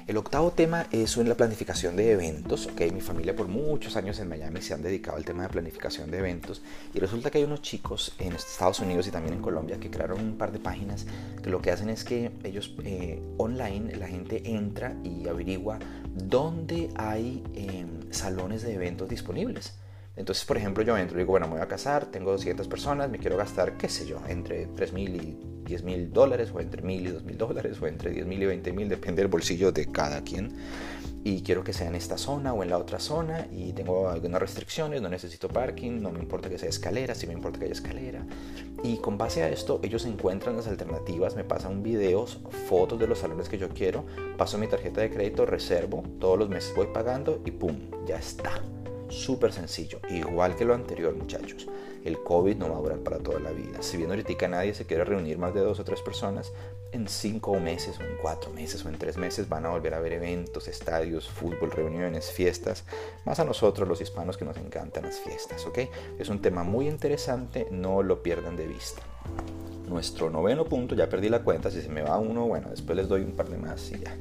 El 0.08 0.18
octavo 0.18 0.52
tema 0.52 0.88
es 0.92 1.16
la 1.18 1.36
planificación 1.36 1.96
de 1.96 2.12
eventos, 2.12 2.66
¿ok? 2.66 2.92
Mi 2.92 3.02
familia 3.02 3.36
por 3.36 3.48
muchos 3.48 3.96
años 3.96 4.20
en 4.20 4.30
Miami 4.30 4.62
se 4.62 4.74
han 4.74 4.82
dedicado 4.82 5.16
al 5.16 5.24
tema 5.24 5.44
de 5.44 5.50
planificación 5.50 6.10
de 6.10 6.18
eventos 6.18 6.64
y 6.94 7.00
resulta 7.00 7.30
que 7.30 7.38
hay 7.38 7.44
unos 7.44 7.62
chicos 7.62 8.14
en 8.18 8.34
Estados 8.34 8.80
Unidos 8.80 9.08
y 9.08 9.12
también 9.12 9.36
en 9.36 9.42
Colombia 9.42 9.80
que 9.80 9.92
crearon 9.92 10.20
un 10.20 10.38
par 10.38 10.52
de 10.52 10.60
páginas 10.60 11.06
que 11.44 11.52
lo 11.52 11.62
que 11.62 11.72
hacen 11.72 11.90
es 11.90 12.04
que 12.04 12.32
ellos 12.44 12.74
eh, 12.84 13.22
online, 13.38 13.96
la 13.96 14.08
gente 14.08 14.42
entra 14.44 14.96
y 15.04 15.28
averigua 15.28 15.78
dónde 16.16 16.90
hay 16.96 17.44
em, 17.54 18.12
salones 18.12 18.64
de 18.64 18.74
eventos 18.74 19.08
disponibles. 19.08 19.76
Entonces, 20.16 20.44
por 20.46 20.58
ejemplo, 20.58 20.84
yo 20.84 20.98
entro 20.98 21.18
y 21.18 21.22
digo, 21.22 21.32
bueno, 21.32 21.48
me 21.48 21.54
voy 21.54 21.62
a 21.62 21.68
casar, 21.68 22.08
tengo 22.08 22.32
200 22.32 22.68
personas, 22.68 23.10
me 23.10 23.18
quiero 23.18 23.38
gastar, 23.38 23.78
qué 23.78 23.88
sé 23.88 24.06
yo, 24.06 24.20
entre 24.28 24.68
3 24.68 24.94
mil 24.94 25.16
y 25.16 25.38
10 25.64 25.84
mil 25.84 26.12
dólares, 26.12 26.52
o 26.54 26.60
entre 26.60 26.82
mil 26.82 27.08
y 27.08 27.12
2 27.12 27.24
mil 27.24 27.38
dólares, 27.38 27.82
o 27.82 27.88
entre 27.88 28.12
10 28.12 28.26
mil 28.26 28.44
y 28.44 28.46
20 28.46 28.74
mil, 28.74 28.90
depende 28.90 29.22
del 29.22 29.32
bolsillo 29.32 29.72
de 29.72 29.90
cada 29.90 30.22
quien. 30.22 30.54
Y 31.24 31.44
quiero 31.44 31.64
que 31.64 31.72
sea 31.72 31.88
en 31.88 31.96
esta 31.96 32.18
zona 32.18 32.52
o 32.52 32.62
en 32.64 32.70
la 32.70 32.78
otra 32.78 33.00
zona, 33.00 33.48
y 33.52 33.72
tengo 33.72 34.10
algunas 34.10 34.42
restricciones, 34.42 35.02
no 35.02 35.08
necesito 35.08 35.48
parking, 35.48 36.02
no 36.02 36.12
me 36.12 36.20
importa 36.20 36.50
que 36.50 36.58
sea 36.58 36.68
escalera, 36.68 37.16
sí 37.16 37.26
me 37.26 37.34
importa 37.34 37.60
que 37.60 37.66
haya 37.66 37.74
escalera. 37.74 38.26
Y 38.84 38.98
con 38.98 39.18
base 39.18 39.44
a 39.44 39.50
esto, 39.50 39.80
ellos 39.82 40.06
encuentran 40.06 40.58
las 40.58 40.68
alternativas, 40.68 41.38
me 41.38 41.46
pasan 41.46 41.84
videos, 41.84 42.42
fotos 42.68 43.00
de 43.00 43.08
los 43.08 43.20
salones 43.20 43.48
que 43.48 43.58
yo 43.58 43.70
quiero, 43.70 44.06
paso 44.38 44.58
mi 44.58 44.68
tarjeta 44.68 45.00
de 45.00 45.10
crédito, 45.10 45.46
reservo, 45.46 46.04
todos 46.20 46.38
los 46.38 46.50
meses 46.50 46.74
voy 46.76 46.88
pagando 46.92 47.42
y 47.46 47.52
¡pum! 47.52 47.78
Ya 48.06 48.18
está 48.18 48.62
súper 49.12 49.54
sencillo, 49.54 50.00
igual 50.10 50.56
que 50.56 50.66
lo 50.66 50.74
anterior 50.74 51.16
muchachos. 51.16 51.68
El 52.04 52.24
COVID 52.24 52.56
no 52.56 52.70
va 52.70 52.78
a 52.78 52.82
durar 52.82 53.00
para 53.00 53.20
toda 53.20 53.40
la 53.40 53.52
vida. 53.52 53.82
Si 53.82 53.98
bien 53.98 54.10
ahorita 54.10 54.48
nadie 54.48 54.74
se 54.74 54.86
quiere 54.86 55.04
reunir 55.04 55.38
más 55.38 55.54
de 55.54 55.62
dos 55.62 55.80
o 55.80 55.84
tres 55.84 56.02
personas, 56.02 56.52
en 56.92 57.08
cinco 57.08 57.60
meses 57.60 58.00
o 58.00 58.04
en 58.04 58.18
cuatro 58.22 58.52
meses 58.52 58.84
o 58.84 58.90
en 58.90 58.98
tres 58.98 59.18
meses 59.18 59.48
van 59.48 59.66
a 59.66 59.70
volver 59.70 59.94
a 59.94 60.00
ver 60.00 60.14
eventos, 60.14 60.68
estadios, 60.68 61.30
fútbol, 61.30 61.72
reuniones, 61.72 62.32
fiestas. 62.32 62.86
Más 63.26 63.40
a 63.40 63.46
nosotros 63.46 63.88
los 63.88 64.02
hispanos 64.02 64.38
que 64.38 64.46
nos 64.46 64.58
encantan 64.58 65.04
las 65.04 65.20
fiestas, 65.20 65.66
¿ok? 65.66 65.80
Es 66.20 66.30
un 66.30 66.42
tema 66.42 66.64
muy 66.64 66.88
interesante, 66.88 67.68
no 67.72 68.04
lo 68.04 68.24
pierdan 68.24 68.56
de 68.56 68.68
vista. 68.68 69.02
Nuestro 69.88 70.30
noveno 70.30 70.66
punto, 70.66 70.96
ya 70.96 71.10
perdí 71.10 71.30
la 71.30 71.44
cuenta, 71.44 71.70
si 71.70 71.82
se 71.82 71.90
me 71.90 72.02
va 72.02 72.18
uno, 72.18 72.48
bueno, 72.48 72.70
después 72.70 72.98
les 72.98 73.08
doy 73.08 73.22
un 73.22 73.34
par 73.34 73.50
de 73.50 73.58
más 73.58 73.92
y 73.92 74.00
ya 74.00 74.16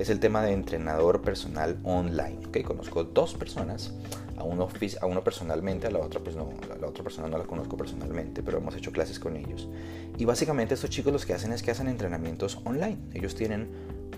es 0.00 0.08
el 0.08 0.18
tema 0.18 0.42
de 0.42 0.52
entrenador 0.52 1.20
personal 1.20 1.78
online. 1.84 2.38
¿okay? 2.48 2.62
Conozco 2.62 3.04
dos 3.04 3.34
personas, 3.34 3.92
a 4.38 4.44
uno, 4.44 4.66
a 5.00 5.06
uno 5.06 5.22
personalmente, 5.22 5.86
a 5.86 5.90
la 5.90 5.98
otra 5.98 6.20
pues 6.20 6.34
no, 6.34 6.48
la 6.80 6.86
otra 6.86 7.04
persona 7.04 7.28
no 7.28 7.36
la 7.36 7.44
conozco 7.44 7.76
personalmente, 7.76 8.42
pero 8.42 8.56
hemos 8.56 8.74
hecho 8.74 8.92
clases 8.92 9.18
con 9.18 9.36
ellos. 9.36 9.68
Y 10.16 10.24
básicamente 10.24 10.72
estos 10.72 10.88
chicos 10.88 11.12
los 11.12 11.26
que 11.26 11.34
hacen 11.34 11.52
es 11.52 11.62
que 11.62 11.70
hacen 11.70 11.86
entrenamientos 11.86 12.58
online. 12.64 12.96
Ellos 13.12 13.34
tienen 13.34 13.68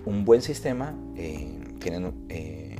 un 0.05 0.23
buen 0.23 0.41
sistema, 0.41 0.95
eh, 1.17 1.51
tienen 1.79 2.13
eh, 2.29 2.72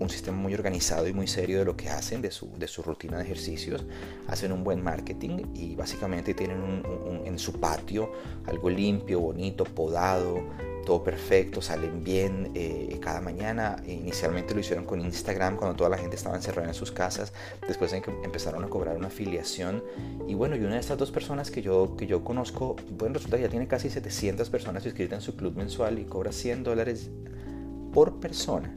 un 0.00 0.08
sistema 0.08 0.36
muy 0.36 0.54
organizado 0.54 1.06
y 1.06 1.12
muy 1.12 1.26
serio 1.26 1.60
de 1.60 1.64
lo 1.64 1.76
que 1.76 1.88
hacen, 1.88 2.20
de 2.22 2.30
su, 2.30 2.50
de 2.58 2.66
su 2.66 2.82
rutina 2.82 3.18
de 3.18 3.24
ejercicios, 3.24 3.84
hacen 4.26 4.50
un 4.50 4.64
buen 4.64 4.82
marketing 4.82 5.42
y 5.54 5.76
básicamente 5.76 6.34
tienen 6.34 6.82
en 7.24 7.38
su 7.38 7.52
patio 7.60 8.10
algo 8.46 8.70
limpio, 8.70 9.20
bonito, 9.20 9.64
podado, 9.64 10.42
todo 10.84 11.04
perfecto, 11.04 11.60
salen 11.60 12.02
bien 12.02 12.50
eh, 12.54 12.98
cada 13.00 13.20
mañana. 13.20 13.76
Inicialmente 13.86 14.54
lo 14.54 14.60
hicieron 14.60 14.84
con 14.84 15.00
Instagram 15.00 15.56
cuando 15.56 15.76
toda 15.76 15.90
la 15.90 15.98
gente 15.98 16.16
estaba 16.16 16.36
encerrada 16.36 16.68
en 16.68 16.74
sus 16.74 16.90
casas. 16.90 17.32
Después 17.68 17.92
empezaron 17.92 18.64
a 18.64 18.68
cobrar 18.68 18.96
una 18.96 19.08
afiliación. 19.08 19.84
Y 20.26 20.34
bueno, 20.34 20.56
y 20.56 20.60
una 20.60 20.74
de 20.74 20.80
estas 20.80 20.98
dos 20.98 21.10
personas 21.10 21.50
que 21.50 21.62
yo, 21.62 21.96
que 21.96 22.06
yo 22.06 22.24
conozco, 22.24 22.76
bueno, 22.98 23.14
resulta 23.14 23.36
que 23.36 23.44
ya 23.44 23.48
tiene 23.48 23.68
casi 23.68 23.90
700 23.90 24.48
personas 24.48 24.84
inscritas 24.84 25.18
en 25.18 25.22
su 25.22 25.36
club 25.36 25.54
mensual 25.56 25.98
y 25.98 26.04
cobra 26.04 26.32
100 26.32 26.64
dólares 26.64 27.10
por 27.92 28.18
persona 28.18 28.74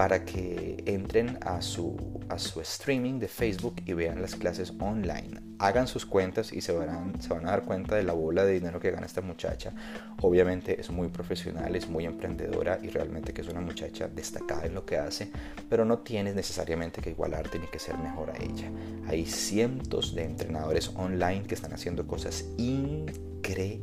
para 0.00 0.24
que 0.24 0.82
entren 0.86 1.36
a 1.42 1.60
su, 1.60 1.94
a 2.30 2.38
su 2.38 2.62
streaming 2.62 3.18
de 3.18 3.28
Facebook 3.28 3.82
y 3.84 3.92
vean 3.92 4.22
las 4.22 4.34
clases 4.34 4.72
online. 4.80 5.42
Hagan 5.58 5.86
sus 5.86 6.06
cuentas 6.06 6.54
y 6.54 6.62
se 6.62 6.72
van, 6.72 7.20
se 7.20 7.28
van 7.28 7.46
a 7.46 7.50
dar 7.50 7.64
cuenta 7.64 7.96
de 7.96 8.02
la 8.02 8.14
bola 8.14 8.46
de 8.46 8.54
dinero 8.54 8.80
que 8.80 8.90
gana 8.92 9.04
esta 9.04 9.20
muchacha. 9.20 9.74
Obviamente 10.22 10.80
es 10.80 10.88
muy 10.88 11.08
profesional, 11.08 11.76
es 11.76 11.86
muy 11.86 12.06
emprendedora 12.06 12.78
y 12.82 12.88
realmente 12.88 13.34
que 13.34 13.42
es 13.42 13.48
una 13.48 13.60
muchacha 13.60 14.08
destacada 14.08 14.64
en 14.64 14.72
lo 14.72 14.86
que 14.86 14.96
hace, 14.96 15.30
pero 15.68 15.84
no 15.84 15.98
tienes 15.98 16.34
necesariamente 16.34 17.02
que 17.02 17.10
igualarte 17.10 17.58
ni 17.58 17.66
que 17.66 17.78
ser 17.78 17.98
mejor 17.98 18.30
a 18.30 18.42
ella. 18.42 18.70
Hay 19.06 19.26
cientos 19.26 20.14
de 20.14 20.24
entrenadores 20.24 20.92
online 20.96 21.42
que 21.42 21.54
están 21.54 21.74
haciendo 21.74 22.06
cosas 22.06 22.46
increíbles. 22.56 23.76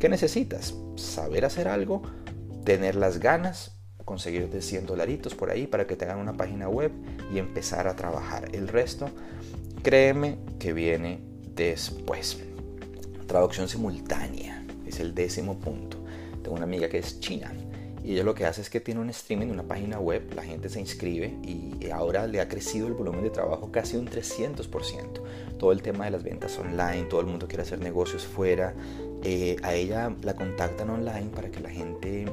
¿Qué 0.00 0.08
necesitas? 0.08 0.74
Saber 0.96 1.44
hacer 1.44 1.68
algo, 1.68 2.02
tener 2.64 2.96
las 2.96 3.20
ganas, 3.20 3.73
conseguirte 4.04 4.60
100 4.60 4.86
dolaritos 4.86 5.34
por 5.34 5.50
ahí 5.50 5.66
para 5.66 5.86
que 5.86 5.96
te 5.96 6.04
hagan 6.04 6.18
una 6.18 6.36
página 6.36 6.68
web 6.68 6.92
y 7.32 7.38
empezar 7.38 7.88
a 7.88 7.96
trabajar. 7.96 8.48
El 8.52 8.68
resto, 8.68 9.08
créeme 9.82 10.38
que 10.58 10.72
viene 10.72 11.20
después. 11.54 12.38
Traducción 13.26 13.68
simultánea 13.68 14.64
es 14.86 15.00
el 15.00 15.14
décimo 15.14 15.58
punto. 15.58 15.98
Tengo 16.42 16.56
una 16.56 16.64
amiga 16.64 16.88
que 16.88 16.98
es 16.98 17.20
china 17.20 17.52
y 18.04 18.12
ella 18.12 18.22
lo 18.22 18.34
que 18.34 18.44
hace 18.44 18.60
es 18.60 18.68
que 18.68 18.80
tiene 18.80 19.00
un 19.00 19.08
streaming, 19.08 19.46
una 19.46 19.62
página 19.62 19.98
web, 19.98 20.34
la 20.36 20.42
gente 20.42 20.68
se 20.68 20.78
inscribe 20.78 21.34
y 21.42 21.88
ahora 21.90 22.26
le 22.26 22.38
ha 22.42 22.48
crecido 22.48 22.86
el 22.86 22.92
volumen 22.92 23.22
de 23.22 23.30
trabajo 23.30 23.72
casi 23.72 23.96
un 23.96 24.06
300%. 24.06 25.56
Todo 25.58 25.72
el 25.72 25.80
tema 25.80 26.04
de 26.04 26.10
las 26.10 26.22
ventas 26.22 26.58
online, 26.58 27.04
todo 27.04 27.20
el 27.20 27.26
mundo 27.26 27.48
quiere 27.48 27.62
hacer 27.62 27.78
negocios 27.78 28.26
fuera. 28.26 28.74
Eh, 29.22 29.56
a 29.62 29.72
ella 29.72 30.14
la 30.20 30.34
contactan 30.34 30.90
online 30.90 31.30
para 31.34 31.50
que 31.50 31.60
la 31.60 31.70
gente 31.70 32.26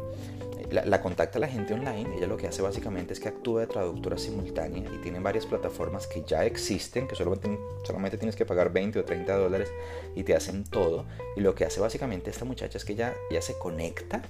la, 0.71 1.01
contacta 1.01 1.37
la 1.37 1.47
gente 1.47 1.73
online, 1.73 2.15
ella 2.15 2.27
lo 2.27 2.37
que 2.37 2.47
hace 2.47 2.61
básicamente 2.61 3.13
es 3.13 3.19
que 3.19 3.27
actúa 3.27 3.61
de 3.61 3.67
traductora 3.67 4.17
simultánea 4.17 4.89
y 4.91 4.97
tienen 4.99 5.21
varias 5.21 5.45
plataformas 5.45 6.07
que 6.07 6.23
ya 6.23 6.45
existen, 6.45 7.07
que 7.07 7.15
solamente, 7.15 7.59
solamente 7.83 8.17
tienes 8.17 8.35
que 8.35 8.45
pagar 8.45 8.71
20 8.71 8.99
o 8.99 9.03
30 9.03 9.35
dólares 9.37 9.69
y 10.15 10.23
te 10.23 10.33
hacen 10.33 10.63
todo. 10.63 11.05
Y 11.35 11.41
lo 11.41 11.55
que 11.55 11.65
hace 11.65 11.81
básicamente 11.81 12.29
esta 12.29 12.45
muchacha 12.45 12.77
es 12.77 12.85
que 12.85 12.95
ya, 12.95 13.13
ya 13.29 13.41
se 13.41 13.57
conecta 13.57 14.21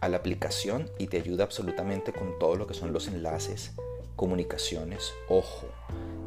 a 0.00 0.08
la 0.08 0.18
aplicación 0.18 0.90
y 0.98 1.06
te 1.06 1.16
ayuda 1.16 1.44
absolutamente 1.44 2.12
con 2.12 2.38
todo 2.38 2.56
lo 2.56 2.66
que 2.66 2.74
son 2.74 2.92
los 2.92 3.08
enlaces, 3.08 3.72
comunicaciones, 4.16 5.12
ojo, 5.28 5.66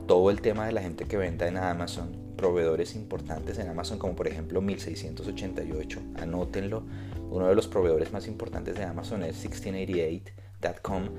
todo 0.08 0.32
el 0.32 0.42
tema 0.42 0.66
de 0.66 0.72
la 0.72 0.82
gente 0.82 1.06
que 1.06 1.18
venda 1.18 1.48
en 1.48 1.58
Amazon, 1.58 2.23
proveedores 2.36 2.96
importantes 2.96 3.60
en 3.60 3.70
Amazon 3.70 4.00
como 4.00 4.16
por 4.16 4.28
ejemplo 4.28 4.62
1688, 4.62 6.00
anótenlo 6.18 6.84
uno 7.34 7.48
de 7.48 7.56
los 7.56 7.68
proveedores 7.68 8.14
más 8.14 8.28
importantes 8.28 8.76
de 8.76 8.84
Amazon 8.84 9.24
es 9.24 9.44
1688.com 9.44 11.10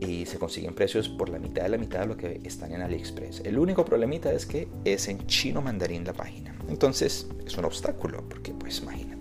y 0.00 0.26
se 0.26 0.38
consiguen 0.38 0.74
precios 0.74 1.08
por 1.08 1.30
la 1.30 1.38
mitad 1.38 1.62
de 1.62 1.70
la 1.70 1.78
mitad 1.78 2.00
de 2.00 2.06
lo 2.06 2.16
que 2.16 2.40
están 2.44 2.72
en 2.72 2.82
AliExpress. 2.82 3.40
El 3.44 3.58
único 3.58 3.84
problemita 3.84 4.30
es 4.32 4.44
que 4.44 4.68
es 4.84 5.08
en 5.08 5.26
chino 5.26 5.62
mandarín 5.62 6.04
la 6.04 6.12
página. 6.12 6.54
Entonces 6.68 7.26
es 7.46 7.56
un 7.56 7.64
obstáculo, 7.64 8.22
porque 8.28 8.52
pues 8.52 8.82
imagínate. 8.82 9.15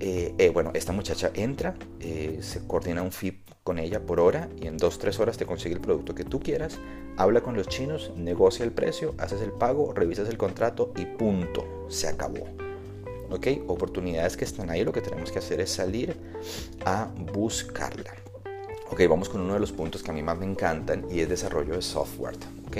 Eh, 0.00 0.34
eh, 0.38 0.50
bueno, 0.50 0.70
esta 0.74 0.92
muchacha 0.92 1.30
entra, 1.34 1.74
eh, 2.00 2.38
se 2.40 2.66
coordina 2.66 3.02
un 3.02 3.10
fee 3.10 3.42
con 3.64 3.78
ella 3.78 4.00
por 4.00 4.20
hora 4.20 4.48
y 4.60 4.66
en 4.66 4.78
2-3 4.78 5.18
horas 5.18 5.36
te 5.36 5.44
consigue 5.44 5.74
el 5.74 5.80
producto 5.80 6.14
que 6.14 6.24
tú 6.24 6.40
quieras, 6.40 6.78
habla 7.16 7.40
con 7.40 7.56
los 7.56 7.68
chinos, 7.68 8.12
negocia 8.16 8.64
el 8.64 8.70
precio, 8.70 9.14
haces 9.18 9.42
el 9.42 9.50
pago, 9.50 9.92
revisas 9.92 10.28
el 10.28 10.38
contrato 10.38 10.92
y 10.96 11.04
punto, 11.04 11.86
se 11.88 12.06
acabó. 12.06 12.46
¿ok? 13.30 13.46
Oportunidades 13.66 14.36
que 14.36 14.44
están 14.44 14.70
ahí, 14.70 14.84
lo 14.84 14.92
que 14.92 15.00
tenemos 15.00 15.32
que 15.32 15.40
hacer 15.40 15.60
es 15.60 15.70
salir 15.70 16.16
a 16.84 17.10
buscarla. 17.32 18.14
Ok, 18.90 19.02
vamos 19.08 19.28
con 19.28 19.40
uno 19.40 19.54
de 19.54 19.60
los 19.60 19.72
puntos 19.72 20.02
que 20.02 20.10
a 20.10 20.14
mí 20.14 20.22
más 20.22 20.38
me 20.38 20.46
encantan 20.46 21.06
y 21.10 21.20
es 21.20 21.28
desarrollo 21.28 21.74
de 21.74 21.82
software, 21.82 22.36
¿ok? 22.68 22.76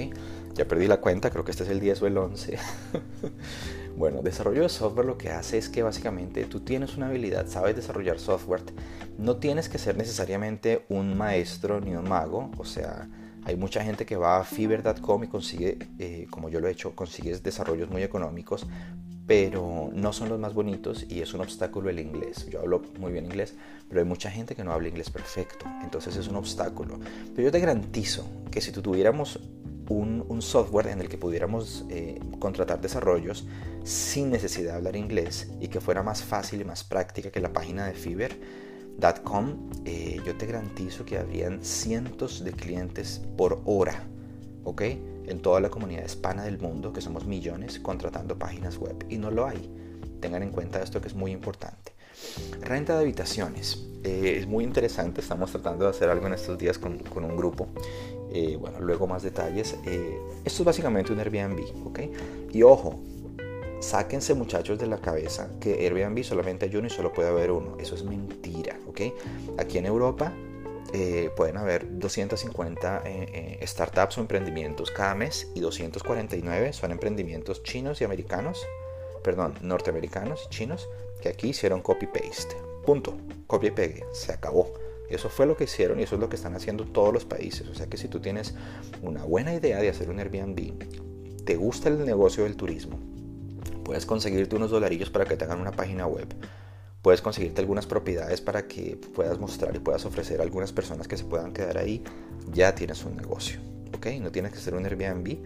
Ya 0.54 0.66
perdí 0.66 0.87
la 0.87 1.00
cuenta, 1.00 1.30
creo 1.30 1.44
que 1.44 1.50
este 1.50 1.64
es 1.64 1.68
el 1.68 1.80
10 1.80 2.02
o 2.02 2.06
el 2.06 2.16
11. 2.16 2.58
bueno, 3.99 4.23
desarrollo 4.23 4.62
de 4.62 4.69
software 4.69 5.07
lo 5.07 5.19
que 5.19 5.31
hace 5.31 5.59
es 5.59 5.69
que 5.69 5.83
básicamente 5.83 6.45
tú 6.45 6.61
tienes 6.61 6.97
una 6.97 7.09
habilidad, 7.09 7.49
sabes 7.49 7.75
desarrollar 7.75 8.21
software, 8.21 8.62
no 9.19 9.37
tienes 9.37 9.69
que 9.69 9.78
ser 9.78 9.97
necesariamente 9.97 10.85
un 10.88 11.19
maestro 11.19 11.81
ni 11.81 11.97
un 11.97 12.09
mago, 12.09 12.50
o 12.57 12.64
sea, 12.64 13.09
hay 13.45 13.57
mucha 13.57 13.83
gente 13.83 14.07
que 14.07 14.17
va 14.17 14.38
a 14.38 14.45
fiverr.com 14.45 15.25
y 15.25 15.26
consigue, 15.26 15.78
eh, 15.99 16.28
como 16.31 16.49
yo 16.49 16.61
lo 16.61 16.69
he 16.69 16.71
hecho, 16.71 16.95
consigues 16.95 17.43
desarrollos 17.43 17.90
muy 17.90 18.05
económicos, 18.05 18.67
pero 19.26 19.90
no 19.93 20.12
son 20.12 20.28
los 20.28 20.38
más 20.38 20.55
bonitos 20.55 21.05
y 21.09 21.21
es 21.21 21.35
un 21.35 21.40
obstáculo 21.40 21.90
el 21.90 21.99
inglés. 21.99 22.47
Yo 22.49 22.61
hablo 22.61 22.83
muy 22.99 23.12
bien 23.12 23.26
inglés, 23.26 23.57
pero 23.88 24.00
hay 24.00 24.07
mucha 24.07 24.31
gente 24.31 24.55
que 24.55 24.64
no 24.64 24.73
habla 24.73 24.88
inglés 24.88 25.11
perfecto, 25.11 25.67
entonces 25.83 26.17
es 26.17 26.28
un 26.28 26.37
obstáculo. 26.37 26.99
Pero 27.35 27.49
yo 27.49 27.52
te 27.52 27.59
garantizo 27.59 28.26
que 28.50 28.61
si 28.61 28.71
tú 28.71 28.81
tuviéramos 28.81 29.40
un, 29.88 30.42
software 30.42 30.88
en 30.88 31.00
el 31.00 31.09
que 31.09 31.18
pudiéramos 31.18 31.85
eh, 31.88 32.21
contratar 32.38 32.80
desarrollos 32.80 33.47
sin 33.85 34.30
necesidad 34.30 34.73
de 34.73 34.76
hablar 34.76 34.97
inglés 34.97 35.50
y 35.61 35.68
que 35.68 35.80
fuera 35.80 36.02
más 36.02 36.23
fácil 36.23 36.61
y 36.61 36.64
más 36.64 36.85
práctica 36.85 37.30
que 37.30 37.40
la 37.40 37.52
página 37.52 37.87
de 37.87 37.95
Fiverr.com, 37.95 39.71
eh, 39.85 40.21
yo 40.25 40.37
te 40.37 40.47
garantizo 40.47 41.04
que 41.04 41.18
habrían 41.18 41.64
cientos 41.64 42.45
de 42.45 42.52
clientes 42.52 43.21
por 43.37 43.62
hora, 43.64 44.04
¿ok? 44.64 44.83
En 45.26 45.40
toda 45.40 45.61
la 45.61 45.71
comunidad 45.71 46.04
hispana 46.04 46.45
del 46.45 46.59
mundo, 46.59 46.92
que 46.92 47.00
somos 47.00 47.26
millones, 47.26 47.78
contratando 47.80 48.38
páginas 48.38 48.78
web. 48.78 49.04
Y 49.09 49.18
no 49.18 49.30
lo 49.30 49.47
hay. 49.47 49.71
Tengan 50.21 50.42
en 50.42 50.50
cuenta 50.50 50.83
esto 50.83 51.00
que 51.00 51.09
es 51.09 51.14
muy 51.14 51.33
importante. 51.33 51.92
Renta 52.61 52.95
de 52.95 53.02
habitaciones. 53.02 53.85
Eh, 54.04 54.37
es 54.38 54.47
muy 54.47 54.64
interesante, 54.64 55.21
estamos 55.21 55.50
tratando 55.50 55.85
de 55.85 55.90
hacer 55.90 56.09
algo 56.09 56.26
en 56.26 56.35
estos 56.35 56.57
días 56.57 56.78
con, 56.78 56.99
con 56.99 57.25
un 57.25 57.37
grupo 57.37 57.68
eh, 58.32 58.56
bueno, 58.56 58.80
luego 58.80 59.06
más 59.06 59.23
detalles. 59.23 59.76
Eh, 59.85 60.18
esto 60.44 60.62
es 60.62 60.64
básicamente 60.64 61.12
un 61.12 61.20
Airbnb, 61.20 61.87
¿ok? 61.87 62.00
Y 62.52 62.62
ojo, 62.62 62.99
sáquense 63.80 64.35
muchachos 64.35 64.78
de 64.78 64.87
la 64.87 64.99
cabeza 64.99 65.50
que 65.61 65.87
Airbnb 65.87 66.23
solamente 66.25 66.66
hay 66.66 66.76
uno 66.76 66.87
y 66.87 66.90
solo 66.90 67.12
puede 67.12 67.28
haber 67.28 67.50
uno. 67.50 67.76
Eso 67.78 67.94
es 67.94 68.04
mentira, 68.04 68.78
¿ok? 68.87 69.00
Aquí 69.58 69.78
en 69.78 69.87
Europa 69.87 70.32
eh, 70.92 71.30
pueden 71.37 71.56
haber 71.56 71.99
250 71.99 73.04
startups 73.62 74.18
o 74.18 74.20
emprendimientos 74.20 74.90
cada 74.90 75.14
mes 75.14 75.50
y 75.54 75.61
249 75.61 76.73
son 76.73 76.92
emprendimientos 76.92 77.62
chinos 77.62 78.00
y 78.00 78.04
americanos, 78.04 78.66
perdón, 79.23 79.54
norteamericanos 79.62 80.47
y 80.47 80.49
chinos 80.49 80.88
que 81.20 81.28
aquí 81.28 81.49
hicieron 81.49 81.82
copy-paste. 81.82 82.56
Punto. 82.85 83.18
Copia 83.47 83.68
y 83.68 83.73
pegue. 83.73 84.04
Se 84.12 84.32
acabó. 84.32 84.73
Eso 85.09 85.29
fue 85.29 85.47
lo 85.47 85.57
que 85.57 85.65
hicieron 85.65 85.99
y 86.00 86.03
eso 86.03 86.17
es 86.17 86.21
lo 86.21 86.29
que 86.29 86.37
están 86.37 86.55
haciendo 86.55 86.85
todos 86.85 87.12
los 87.12 87.25
países. 87.25 87.67
O 87.69 87.75
sea 87.75 87.87
que 87.87 87.97
si 87.97 88.09
tú 88.09 88.21
tienes 88.21 88.55
una 89.03 89.25
buena 89.25 89.55
idea 89.55 89.79
de 89.79 89.88
hacer 89.88 90.11
un 90.11 90.19
Airbnb, 90.19 91.45
te 91.45 91.57
gusta 91.57 91.88
el 91.88 92.05
negocio 92.05 92.45
del 92.45 92.57
turismo, 92.57 92.99
puedes 93.85 94.05
conseguirte 94.05 94.57
unos 94.57 94.71
dolarillos 94.71 95.11
para 95.11 95.25
que 95.25 95.37
te 95.37 95.45
hagan 95.45 95.61
una 95.61 95.73
página 95.73 96.07
web, 96.07 96.27
puedes 97.00 97.23
conseguirte 97.23 97.62
algunas 97.62 97.87
propiedades 97.87 98.43
para 98.43 98.67
que 98.67 98.99
puedas 99.15 99.38
mostrar 99.38 99.75
y 99.75 99.79
puedas 99.79 100.05
ofrecer 100.05 100.41
a 100.41 100.43
algunas 100.43 100.73
personas 100.73 101.09
que 101.09 101.17
se 101.17 101.25
puedan 101.25 101.53
quedar 101.53 101.79
ahí, 101.79 102.05
ya 102.53 102.75
tienes 102.75 103.03
un 103.05 103.17
negocio. 103.17 103.61
¿Ok? 103.97 104.07
No 104.21 104.31
tienes 104.31 104.53
que 104.53 104.59
ser 104.59 104.75
un 104.75 104.85
Airbnb. 104.85 105.38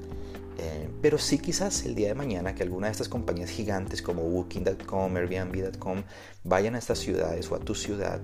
Eh, 0.58 0.88
pero 1.00 1.18
sí 1.18 1.38
quizás 1.38 1.86
el 1.86 1.94
día 1.94 2.08
de 2.08 2.14
mañana 2.14 2.54
que 2.54 2.62
alguna 2.62 2.88
de 2.88 2.92
estas 2.92 3.08
compañías 3.08 3.50
gigantes 3.50 4.02
como 4.02 4.22
Booking.com, 4.22 5.16
Airbnb.com 5.16 6.02
vayan 6.44 6.74
a 6.74 6.78
estas 6.78 6.98
ciudades 6.98 7.50
o 7.50 7.54
a 7.54 7.58
tu 7.58 7.74
ciudad 7.74 8.20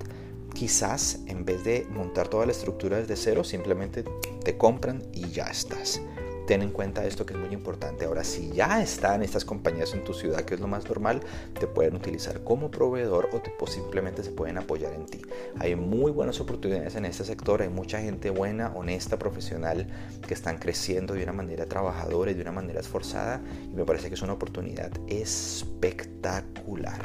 quizás 0.58 1.20
en 1.28 1.44
vez 1.44 1.62
de 1.62 1.86
montar 1.88 2.26
toda 2.26 2.44
la 2.44 2.50
estructura 2.50 2.96
desde 2.96 3.14
cero, 3.14 3.44
simplemente 3.44 4.02
te 4.42 4.58
compran 4.58 5.04
y 5.12 5.30
ya 5.30 5.44
estás. 5.44 6.00
Ten 6.48 6.62
en 6.62 6.72
cuenta 6.72 7.06
esto 7.06 7.24
que 7.24 7.34
es 7.34 7.38
muy 7.38 7.50
importante. 7.50 8.06
Ahora, 8.06 8.24
si 8.24 8.50
ya 8.50 8.82
están 8.82 9.22
estas 9.22 9.44
compañías 9.44 9.94
en 9.94 10.02
tu 10.02 10.14
ciudad, 10.14 10.40
que 10.40 10.54
es 10.54 10.60
lo 10.60 10.66
más 10.66 10.88
normal, 10.88 11.20
te 11.60 11.68
pueden 11.68 11.94
utilizar 11.94 12.42
como 12.42 12.72
proveedor 12.72 13.28
o, 13.32 13.38
te, 13.38 13.52
simplemente 13.70 14.24
se 14.24 14.32
pueden 14.32 14.58
apoyar 14.58 14.94
en 14.94 15.06
ti. 15.06 15.22
Hay 15.60 15.76
muy 15.76 16.10
buenas 16.10 16.40
oportunidades 16.40 16.96
en 16.96 17.04
este 17.04 17.22
sector, 17.22 17.62
hay 17.62 17.68
mucha 17.68 18.00
gente 18.00 18.30
buena, 18.30 18.72
honesta, 18.74 19.16
profesional, 19.16 19.86
que 20.26 20.34
están 20.34 20.58
creciendo 20.58 21.14
de 21.14 21.22
una 21.22 21.34
manera 21.34 21.66
trabajadora 21.66 22.32
y 22.32 22.34
de 22.34 22.42
una 22.42 22.50
manera 22.52 22.80
esforzada 22.80 23.40
y 23.70 23.76
me 23.76 23.84
parece 23.84 24.08
que 24.08 24.14
es 24.14 24.22
una 24.22 24.32
oportunidad 24.32 24.90
espectacular. 25.06 27.04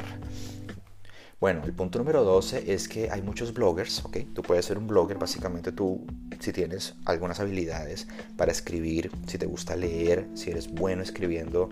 Bueno, 1.44 1.60
el 1.66 1.74
punto 1.74 1.98
número 1.98 2.24
12 2.24 2.72
es 2.72 2.88
que 2.88 3.10
hay 3.10 3.20
muchos 3.20 3.52
bloggers, 3.52 4.02
¿ok? 4.02 4.16
Tú 4.32 4.40
puedes 4.40 4.64
ser 4.64 4.78
un 4.78 4.86
blogger, 4.86 5.18
básicamente 5.18 5.72
tú, 5.72 6.06
si 6.40 6.54
tienes 6.54 6.94
algunas 7.04 7.38
habilidades 7.38 8.08
para 8.38 8.50
escribir, 8.50 9.10
si 9.26 9.36
te 9.36 9.44
gusta 9.44 9.76
leer, 9.76 10.26
si 10.32 10.52
eres 10.52 10.72
bueno 10.72 11.02
escribiendo 11.02 11.68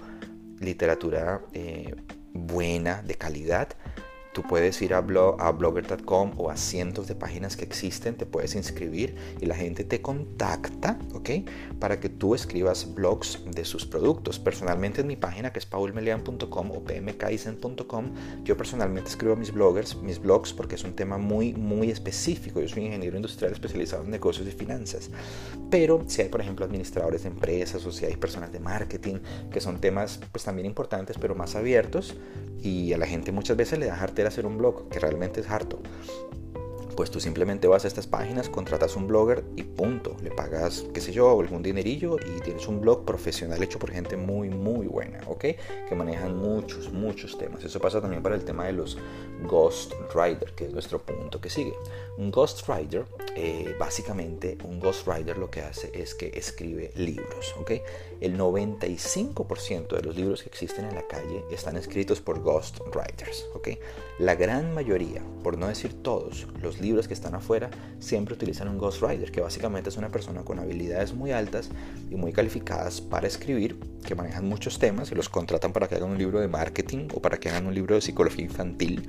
literatura 0.60 1.40
eh, 1.54 1.96
buena, 2.34 3.00
de 3.00 3.14
calidad, 3.14 3.68
Tú 4.32 4.42
puedes 4.42 4.80
ir 4.80 4.94
a, 4.94 4.98
a 4.98 5.52
blogger.com 5.52 6.32
o 6.38 6.50
a 6.50 6.56
cientos 6.56 7.06
de 7.06 7.14
páginas 7.14 7.56
que 7.56 7.64
existen, 7.64 8.16
te 8.16 8.24
puedes 8.24 8.54
inscribir 8.54 9.14
y 9.40 9.46
la 9.46 9.54
gente 9.54 9.84
te 9.84 10.00
contacta, 10.00 10.98
¿ok? 11.12 11.30
Para 11.78 12.00
que 12.00 12.08
tú 12.08 12.34
escribas 12.34 12.94
blogs 12.94 13.40
de 13.44 13.64
sus 13.66 13.84
productos. 13.84 14.38
Personalmente 14.38 15.02
en 15.02 15.06
mi 15.06 15.16
página 15.16 15.52
que 15.52 15.58
es 15.58 15.66
paulmelian.com 15.66 16.70
o 16.70 16.84
pmkaisen.com, 16.84 18.14
yo 18.42 18.56
personalmente 18.56 19.10
escribo 19.10 19.36
mis 19.36 19.52
bloggers, 19.52 19.96
mis 19.96 20.18
blogs 20.18 20.54
porque 20.54 20.76
es 20.76 20.84
un 20.84 20.94
tema 20.94 21.18
muy, 21.18 21.52
muy 21.52 21.90
específico. 21.90 22.60
Yo 22.60 22.68
soy 22.68 22.86
ingeniero 22.86 23.16
industrial 23.16 23.52
especializado 23.52 24.04
en 24.04 24.10
negocios 24.10 24.48
y 24.48 24.52
finanzas. 24.52 25.10
Pero 25.70 26.04
si 26.06 26.22
hay, 26.22 26.28
por 26.28 26.40
ejemplo, 26.40 26.64
administradores 26.64 27.24
de 27.24 27.28
empresas 27.28 27.84
o 27.84 27.92
si 27.92 28.06
hay 28.06 28.16
personas 28.16 28.50
de 28.50 28.60
marketing, 28.60 29.16
que 29.50 29.60
son 29.60 29.78
temas 29.78 30.20
pues 30.30 30.44
también 30.44 30.66
importantes, 30.66 31.16
pero 31.20 31.34
más 31.34 31.54
abiertos, 31.54 32.16
y 32.62 32.92
a 32.92 32.98
la 32.98 33.06
gente 33.06 33.32
muchas 33.32 33.56
veces 33.56 33.78
le 33.78 33.86
da 33.86 33.96
hacer 34.26 34.46
un 34.46 34.58
blog, 34.58 34.88
que 34.88 34.98
realmente 34.98 35.40
es 35.40 35.50
harto 35.50 35.80
pues 36.96 37.10
tú 37.10 37.20
simplemente 37.20 37.66
vas 37.68 37.84
a 37.84 37.88
estas 37.88 38.06
páginas, 38.06 38.48
contratas 38.48 38.96
un 38.96 39.06
blogger 39.06 39.44
y 39.56 39.62
punto. 39.62 40.16
Le 40.22 40.30
pagas, 40.30 40.84
qué 40.92 41.00
sé 41.00 41.12
yo, 41.12 41.40
algún 41.40 41.62
dinerillo 41.62 42.16
y 42.18 42.40
tienes 42.40 42.68
un 42.68 42.80
blog 42.80 43.04
profesional 43.04 43.62
hecho 43.62 43.78
por 43.78 43.90
gente 43.90 44.16
muy, 44.16 44.48
muy 44.50 44.86
buena, 44.86 45.20
¿ok? 45.26 45.44
Que 45.88 45.94
manejan 45.96 46.36
muchos, 46.36 46.92
muchos 46.92 47.36
temas. 47.38 47.64
Eso 47.64 47.80
pasa 47.80 48.00
también 48.00 48.22
para 48.22 48.34
el 48.34 48.44
tema 48.44 48.66
de 48.66 48.72
los 48.74 48.98
Ghost 49.48 49.94
Rider, 50.14 50.52
que 50.54 50.66
es 50.66 50.72
nuestro 50.72 51.00
punto 51.00 51.40
que 51.40 51.50
sigue. 51.50 51.74
Un 52.18 52.30
Ghost 52.30 52.68
Rider, 52.68 53.04
eh, 53.34 53.74
básicamente, 53.78 54.58
un 54.64 54.78
Ghost 54.78 55.06
Rider 55.08 55.38
lo 55.38 55.50
que 55.50 55.62
hace 55.62 55.90
es 55.94 56.14
que 56.14 56.30
escribe 56.34 56.92
libros, 56.96 57.54
¿ok? 57.58 57.72
El 58.22 58.38
95% 58.38 59.96
de 59.96 60.02
los 60.02 60.14
libros 60.14 60.44
que 60.44 60.48
existen 60.48 60.84
en 60.84 60.94
la 60.94 61.08
calle 61.08 61.42
están 61.50 61.76
escritos 61.76 62.20
por 62.20 62.40
Ghost 62.40 62.78
Writers, 62.94 63.46
¿ok? 63.52 63.70
La 64.20 64.36
gran 64.36 64.72
mayoría, 64.72 65.20
por 65.42 65.58
no 65.58 65.66
decir 65.66 65.92
todos, 66.04 66.46
los 66.60 66.80
libros 66.80 67.08
que 67.08 67.14
están 67.14 67.34
afuera 67.34 67.68
siempre 67.98 68.34
utilizan 68.34 68.68
un 68.68 68.78
ghostwriter, 68.78 69.32
que 69.32 69.40
básicamente 69.40 69.88
es 69.88 69.96
una 69.96 70.10
persona 70.10 70.44
con 70.44 70.60
habilidades 70.60 71.14
muy 71.14 71.32
altas 71.32 71.70
y 72.12 72.14
muy 72.14 72.32
calificadas 72.32 73.00
para 73.00 73.26
escribir, 73.26 73.76
que 74.06 74.14
manejan 74.14 74.48
muchos 74.48 74.78
temas 74.78 75.10
y 75.10 75.16
los 75.16 75.28
contratan 75.28 75.72
para 75.72 75.88
que 75.88 75.96
hagan 75.96 76.12
un 76.12 76.18
libro 76.18 76.38
de 76.38 76.46
marketing 76.46 77.08
o 77.12 77.20
para 77.20 77.40
que 77.40 77.48
hagan 77.48 77.66
un 77.66 77.74
libro 77.74 77.96
de 77.96 78.02
psicología 78.02 78.44
infantil 78.44 79.08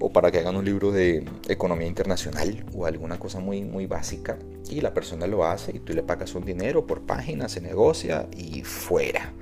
o 0.00 0.10
para 0.10 0.30
que 0.30 0.38
hagan 0.38 0.56
un 0.56 0.64
libro 0.64 0.90
de 0.90 1.22
economía 1.48 1.86
internacional 1.86 2.64
o 2.74 2.86
alguna 2.86 3.18
cosa 3.18 3.40
muy, 3.40 3.62
muy 3.62 3.84
básica 3.84 4.38
y 4.70 4.80
la 4.80 4.94
persona 4.94 5.26
lo 5.26 5.44
hace 5.44 5.76
y 5.76 5.78
tú 5.80 5.92
le 5.92 6.02
pagas 6.02 6.34
un 6.34 6.44
dinero 6.44 6.86
por 6.86 7.02
página, 7.02 7.48
se 7.48 7.60
negocia 7.60 8.28
y 8.36 8.62
fuera. 8.62 9.32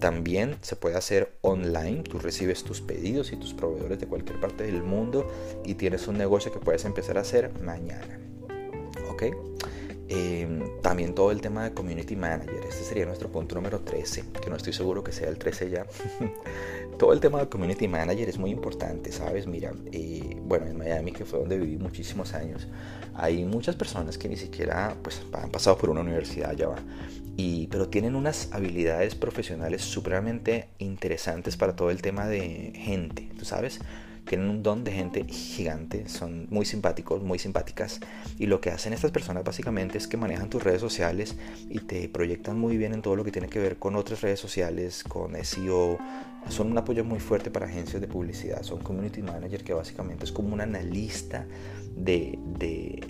También 0.00 0.56
se 0.62 0.74
puede 0.74 0.96
hacer 0.96 1.36
online, 1.42 2.02
tú 2.02 2.18
recibes 2.18 2.64
tus 2.64 2.80
pedidos 2.80 3.32
y 3.32 3.36
tus 3.36 3.54
proveedores 3.54 4.00
de 4.00 4.08
cualquier 4.08 4.40
parte 4.40 4.64
del 4.64 4.82
mundo 4.82 5.28
y 5.64 5.74
tienes 5.74 6.08
un 6.08 6.18
negocio 6.18 6.52
que 6.52 6.58
puedes 6.58 6.84
empezar 6.84 7.18
a 7.18 7.20
hacer 7.20 7.52
mañana. 7.60 8.18
¿Ok? 9.10 9.24
Em, 10.14 10.60
también 10.82 11.14
todo 11.14 11.30
el 11.30 11.40
tema 11.40 11.64
de 11.64 11.72
Community 11.72 12.16
Manager, 12.16 12.64
este 12.68 12.84
sería 12.84 13.06
nuestro 13.06 13.30
punto 13.30 13.54
número 13.54 13.80
13, 13.80 14.24
que 14.42 14.50
no 14.50 14.56
estoy 14.56 14.74
seguro 14.74 15.02
que 15.02 15.10
sea 15.10 15.28
el 15.28 15.38
13 15.38 15.70
ya. 15.70 15.86
todo 16.98 17.14
el 17.14 17.20
tema 17.20 17.40
de 17.40 17.48
Community 17.48 17.88
Manager 17.88 18.28
es 18.28 18.38
muy 18.38 18.50
importante, 18.50 19.10
¿sabes? 19.10 19.46
Mira, 19.46 19.72
eh, 19.90 20.36
bueno, 20.42 20.66
en 20.66 20.76
Miami, 20.76 21.12
que 21.12 21.24
fue 21.24 21.38
donde 21.38 21.56
viví 21.56 21.78
muchísimos 21.78 22.34
años, 22.34 22.68
hay 23.14 23.44
muchas 23.44 23.76
personas 23.76 24.18
que 24.18 24.28
ni 24.28 24.36
siquiera 24.36 24.96
pues, 25.02 25.22
han 25.32 25.50
pasado 25.50 25.76
por 25.78 25.90
una 25.90 26.00
universidad, 26.00 26.54
ya 26.54 26.68
va, 26.68 26.78
y, 27.36 27.66
pero 27.68 27.88
tienen 27.88 28.14
unas 28.14 28.52
habilidades 28.52 29.14
profesionales 29.14 29.82
supremamente 29.82 30.68
interesantes 30.78 31.56
para 31.56 31.74
todo 31.74 31.90
el 31.90 32.02
tema 32.02 32.26
de 32.26 32.72
gente, 32.74 33.30
¿tú 33.38 33.44
sabes? 33.44 33.80
tienen 34.26 34.48
un 34.48 34.62
don 34.62 34.84
de 34.84 34.92
gente 34.92 35.24
gigante, 35.24 36.08
son 36.08 36.46
muy 36.50 36.64
simpáticos, 36.64 37.22
muy 37.22 37.38
simpáticas. 37.38 38.00
Y 38.38 38.46
lo 38.46 38.60
que 38.60 38.70
hacen 38.70 38.92
estas 38.92 39.10
personas 39.10 39.44
básicamente 39.44 39.98
es 39.98 40.06
que 40.06 40.16
manejan 40.16 40.48
tus 40.48 40.62
redes 40.62 40.80
sociales 40.80 41.36
y 41.68 41.80
te 41.80 42.08
proyectan 42.08 42.58
muy 42.58 42.76
bien 42.76 42.94
en 42.94 43.02
todo 43.02 43.16
lo 43.16 43.24
que 43.24 43.32
tiene 43.32 43.48
que 43.48 43.58
ver 43.58 43.78
con 43.78 43.96
otras 43.96 44.20
redes 44.20 44.40
sociales, 44.40 45.04
con 45.04 45.34
SEO. 45.44 45.98
Son 46.48 46.70
un 46.70 46.78
apoyo 46.78 47.04
muy 47.04 47.20
fuerte 47.20 47.50
para 47.50 47.66
agencias 47.66 48.00
de 48.00 48.08
publicidad. 48.08 48.62
Son 48.62 48.78
community 48.80 49.22
manager 49.22 49.64
que 49.64 49.74
básicamente 49.74 50.24
es 50.24 50.32
como 50.32 50.54
un 50.54 50.60
analista 50.60 51.46
de, 51.96 52.38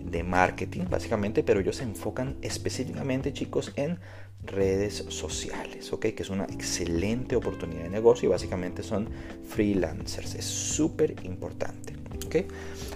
de 0.04 0.22
marketing, 0.22 0.84
básicamente, 0.90 1.42
pero 1.42 1.60
ellos 1.60 1.76
se 1.76 1.84
enfocan 1.84 2.36
específicamente, 2.42 3.32
chicos, 3.32 3.72
en 3.76 3.98
redes 4.44 5.04
sociales, 5.08 5.92
¿ok? 5.92 6.06
Que 6.14 6.22
es 6.22 6.30
una 6.30 6.44
excelente 6.44 7.36
oportunidad 7.36 7.84
de 7.84 7.90
negocio 7.90 8.28
y 8.28 8.32
básicamente 8.32 8.82
son 8.82 9.08
freelancers. 9.48 10.34
Es 10.34 10.44
súper 10.44 11.14
importante, 11.24 11.94
¿ok? 12.26 12.36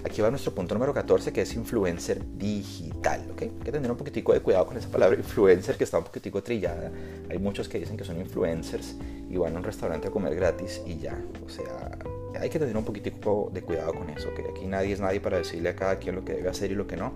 Aquí 0.03 0.21
va 0.21 0.29
nuestro 0.29 0.53
punto 0.53 0.75
número 0.75 0.93
14 0.93 1.31
que 1.31 1.41
es 1.41 1.55
influencer 1.55 2.21
digital, 2.37 3.25
¿ok? 3.31 3.43
Hay 3.43 3.49
que 3.63 3.71
tener 3.71 3.89
un 3.89 3.97
poquitico 3.97 4.33
de 4.33 4.41
cuidado 4.41 4.67
con 4.67 4.77
esa 4.77 4.89
palabra 4.89 5.17
influencer 5.19 5.77
que 5.77 5.85
está 5.85 5.97
un 5.97 6.03
poquitico 6.03 6.43
trillada. 6.43 6.91
Hay 7.29 7.39
muchos 7.39 7.69
que 7.69 7.79
dicen 7.79 7.95
que 7.95 8.03
son 8.03 8.19
influencers 8.19 8.95
y 9.29 9.37
van 9.37 9.55
a 9.55 9.59
un 9.59 9.63
restaurante 9.63 10.09
a 10.09 10.11
comer 10.11 10.35
gratis 10.35 10.81
y 10.85 10.97
ya, 10.97 11.17
o 11.45 11.49
sea, 11.49 11.97
hay 12.39 12.49
que 12.49 12.59
tener 12.59 12.75
un 12.75 12.85
poquitico 12.85 13.49
de 13.53 13.61
cuidado 13.61 13.93
con 13.93 14.09
eso, 14.09 14.33
que 14.33 14.43
aquí 14.43 14.65
nadie 14.65 14.93
es 14.93 14.99
nadie 14.99 15.19
para 15.19 15.37
decirle 15.37 15.69
a 15.69 15.75
cada 15.75 15.97
quien 15.97 16.15
lo 16.15 16.25
que 16.25 16.33
debe 16.33 16.49
hacer 16.49 16.71
y 16.71 16.75
lo 16.75 16.87
que 16.87 16.97
no, 16.97 17.13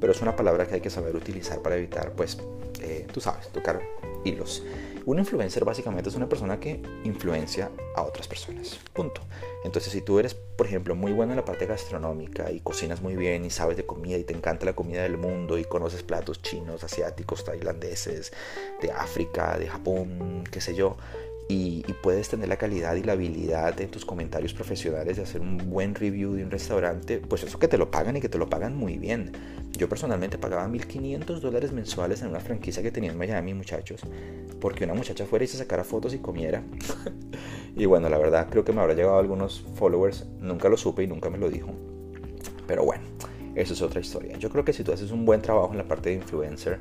pero 0.00 0.12
es 0.12 0.20
una 0.22 0.36
palabra 0.36 0.66
que 0.66 0.74
hay 0.74 0.80
que 0.80 0.90
saber 0.90 1.14
utilizar 1.16 1.60
para 1.60 1.76
evitar, 1.76 2.12
pues, 2.12 2.38
eh, 2.80 3.06
tú 3.12 3.20
sabes, 3.20 3.48
tocar 3.48 3.80
hilos. 4.24 4.62
Un 5.06 5.18
influencer 5.18 5.64
básicamente 5.66 6.08
es 6.08 6.16
una 6.16 6.28
persona 6.28 6.58
que 6.58 6.80
influencia 7.04 7.70
a 7.94 8.02
otras 8.02 8.26
personas. 8.26 8.80
Punto. 8.94 9.20
Entonces, 9.62 9.92
si 9.92 10.00
tú 10.00 10.18
eres, 10.18 10.34
por 10.34 10.66
ejemplo, 10.66 10.94
muy 10.94 11.12
bueno 11.12 11.32
en 11.32 11.36
la 11.36 11.44
parte 11.44 11.66
gastronómica 11.66 12.50
y 12.50 12.60
cocinas 12.60 13.02
muy 13.02 13.14
bien 13.14 13.44
y 13.44 13.50
sabes 13.50 13.76
de 13.76 13.84
comida 13.84 14.16
y 14.16 14.24
te 14.24 14.34
encanta 14.34 14.64
la 14.64 14.72
comida 14.72 15.02
del 15.02 15.18
mundo 15.18 15.58
y 15.58 15.64
conoces 15.64 16.02
platos 16.02 16.40
chinos, 16.40 16.84
asiáticos, 16.84 17.44
tailandeses, 17.44 18.32
de 18.80 18.92
África, 18.92 19.58
de 19.58 19.68
Japón, 19.68 20.44
qué 20.50 20.62
sé 20.62 20.74
yo, 20.74 20.96
y, 21.48 21.84
puedes 22.02 22.28
tener 22.28 22.48
la 22.48 22.56
calidad 22.56 22.94
y 22.96 23.02
la 23.02 23.12
habilidad 23.12 23.80
en 23.80 23.90
tus 23.90 24.04
comentarios 24.04 24.52
profesionales 24.52 25.16
de 25.16 25.22
hacer 25.22 25.40
un 25.40 25.56
buen 25.56 25.94
review 25.94 26.34
de 26.34 26.44
un 26.44 26.50
restaurante, 26.50 27.18
pues 27.18 27.42
eso 27.44 27.58
que 27.58 27.68
te 27.68 27.78
lo 27.78 27.90
pagan 27.90 28.16
y 28.16 28.20
que 28.20 28.28
te 28.28 28.38
lo 28.38 28.48
pagan 28.48 28.76
muy 28.76 28.98
bien. 28.98 29.32
Yo 29.72 29.88
personalmente 29.88 30.38
pagaba 30.38 30.66
1.500 30.68 31.40
dólares 31.40 31.72
mensuales 31.72 32.22
en 32.22 32.28
una 32.28 32.40
franquicia 32.40 32.82
que 32.82 32.90
tenía 32.90 33.10
en 33.10 33.18
Miami, 33.18 33.54
muchachos, 33.54 34.02
porque 34.60 34.84
una 34.84 34.94
muchacha 34.94 35.26
fuera 35.26 35.44
y 35.44 35.48
se 35.48 35.56
sacara 35.56 35.84
fotos 35.84 36.14
y 36.14 36.18
comiera. 36.18 36.62
y 37.76 37.86
bueno, 37.86 38.08
la 38.08 38.18
verdad 38.18 38.48
creo 38.50 38.64
que 38.64 38.72
me 38.72 38.80
habrá 38.80 38.94
llegado 38.94 39.18
algunos 39.18 39.64
followers, 39.74 40.26
nunca 40.40 40.68
lo 40.68 40.76
supe 40.76 41.02
y 41.02 41.06
nunca 41.06 41.30
me 41.30 41.38
lo 41.38 41.48
dijo. 41.50 41.72
Pero 42.66 42.84
bueno, 42.84 43.04
eso 43.54 43.72
es 43.72 43.82
otra 43.82 44.00
historia. 44.00 44.36
Yo 44.38 44.50
creo 44.50 44.64
que 44.64 44.72
si 44.72 44.84
tú 44.84 44.92
haces 44.92 45.10
un 45.10 45.24
buen 45.24 45.42
trabajo 45.42 45.72
en 45.72 45.78
la 45.78 45.88
parte 45.88 46.10
de 46.10 46.16
influencer, 46.16 46.78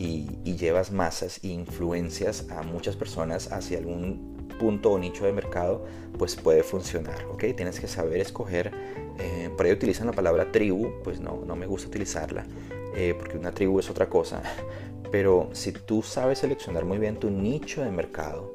y, 0.00 0.54
llevas 0.56 0.90
masas 0.90 1.40
e 1.42 1.48
influencias 1.48 2.46
a 2.50 2.62
muchas 2.62 2.96
personas 2.96 3.52
hacia 3.52 3.78
algún 3.78 4.48
punto 4.58 4.90
o 4.90 4.98
nicho 4.98 5.24
de 5.24 5.32
mercado, 5.32 5.86
pues 6.18 6.36
puede 6.36 6.62
funcionar, 6.62 7.24
¿ok? 7.30 7.44
Tienes 7.56 7.80
que 7.80 7.88
saber 7.88 8.20
escoger, 8.20 8.72
eh, 9.18 9.50
por 9.56 9.66
ahí 9.66 9.72
utilizan 9.72 10.06
la 10.06 10.12
palabra 10.12 10.52
tribu, 10.52 10.90
pues 11.04 11.20
no, 11.20 11.42
no 11.46 11.56
me 11.56 11.66
gusta 11.66 11.88
utilizarla, 11.88 12.46
eh, 12.94 13.14
porque 13.18 13.38
una 13.38 13.52
tribu 13.52 13.78
es 13.78 13.88
otra 13.88 14.08
cosa, 14.08 14.42
pero 15.12 15.50
si 15.52 15.72
tú 15.72 16.02
sabes 16.02 16.38
seleccionar 16.38 16.84
muy 16.84 16.98
bien 16.98 17.16
tu 17.16 17.30
nicho 17.30 17.82
de 17.82 17.90
mercado 17.90 18.54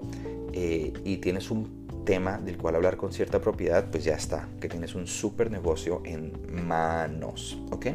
eh, 0.54 0.94
y 1.04 1.18
tienes 1.18 1.50
un 1.50 1.86
tema 2.06 2.38
del 2.38 2.58
cual 2.58 2.76
hablar 2.76 2.98
con 2.98 3.14
cierta 3.14 3.40
propiedad, 3.40 3.90
pues 3.90 4.04
ya 4.04 4.14
está, 4.14 4.48
que 4.60 4.68
tienes 4.68 4.94
un 4.94 5.08
super 5.08 5.50
negocio 5.50 6.02
en 6.06 6.34
manos, 6.68 7.58
¿ok? 7.72 7.88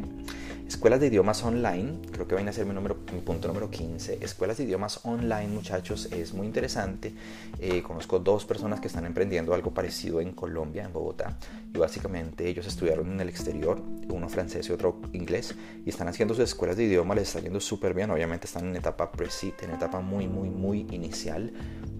Escuelas 0.70 1.00
de 1.00 1.08
idiomas 1.08 1.42
online, 1.42 1.98
creo 2.12 2.28
que 2.28 2.36
viene 2.36 2.50
a 2.50 2.52
ser 2.52 2.64
mi, 2.64 2.72
número, 2.72 2.98
mi 3.12 3.18
punto 3.22 3.48
número 3.48 3.68
15. 3.68 4.20
Escuelas 4.22 4.56
de 4.56 4.62
idiomas 4.62 5.00
online, 5.02 5.48
muchachos, 5.48 6.06
es 6.12 6.32
muy 6.32 6.46
interesante. 6.46 7.12
Eh, 7.58 7.82
conozco 7.82 8.20
dos 8.20 8.44
personas 8.44 8.78
que 8.78 8.86
están 8.86 9.04
emprendiendo 9.04 9.52
algo 9.52 9.74
parecido 9.74 10.20
en 10.20 10.30
Colombia, 10.30 10.84
en 10.84 10.92
Bogotá. 10.92 11.36
Y 11.72 11.78
básicamente 11.78 12.48
ellos 12.48 12.66
estudiaron 12.66 13.12
en 13.12 13.20
el 13.20 13.28
exterior, 13.28 13.80
uno 14.08 14.28
francés 14.28 14.68
y 14.68 14.72
otro 14.72 15.00
inglés. 15.12 15.54
Y 15.84 15.90
están 15.90 16.08
haciendo 16.08 16.34
sus 16.34 16.44
escuelas 16.44 16.76
de 16.76 16.84
idioma, 16.84 17.14
les 17.14 17.28
está 17.28 17.40
yendo 17.40 17.60
súper 17.60 17.94
bien. 17.94 18.10
Obviamente 18.10 18.46
están 18.46 18.68
en 18.68 18.76
etapa 18.76 19.12
pre-seed, 19.12 19.54
en 19.62 19.70
etapa 19.70 20.00
muy, 20.00 20.26
muy, 20.26 20.50
muy 20.50 20.86
inicial. 20.90 21.52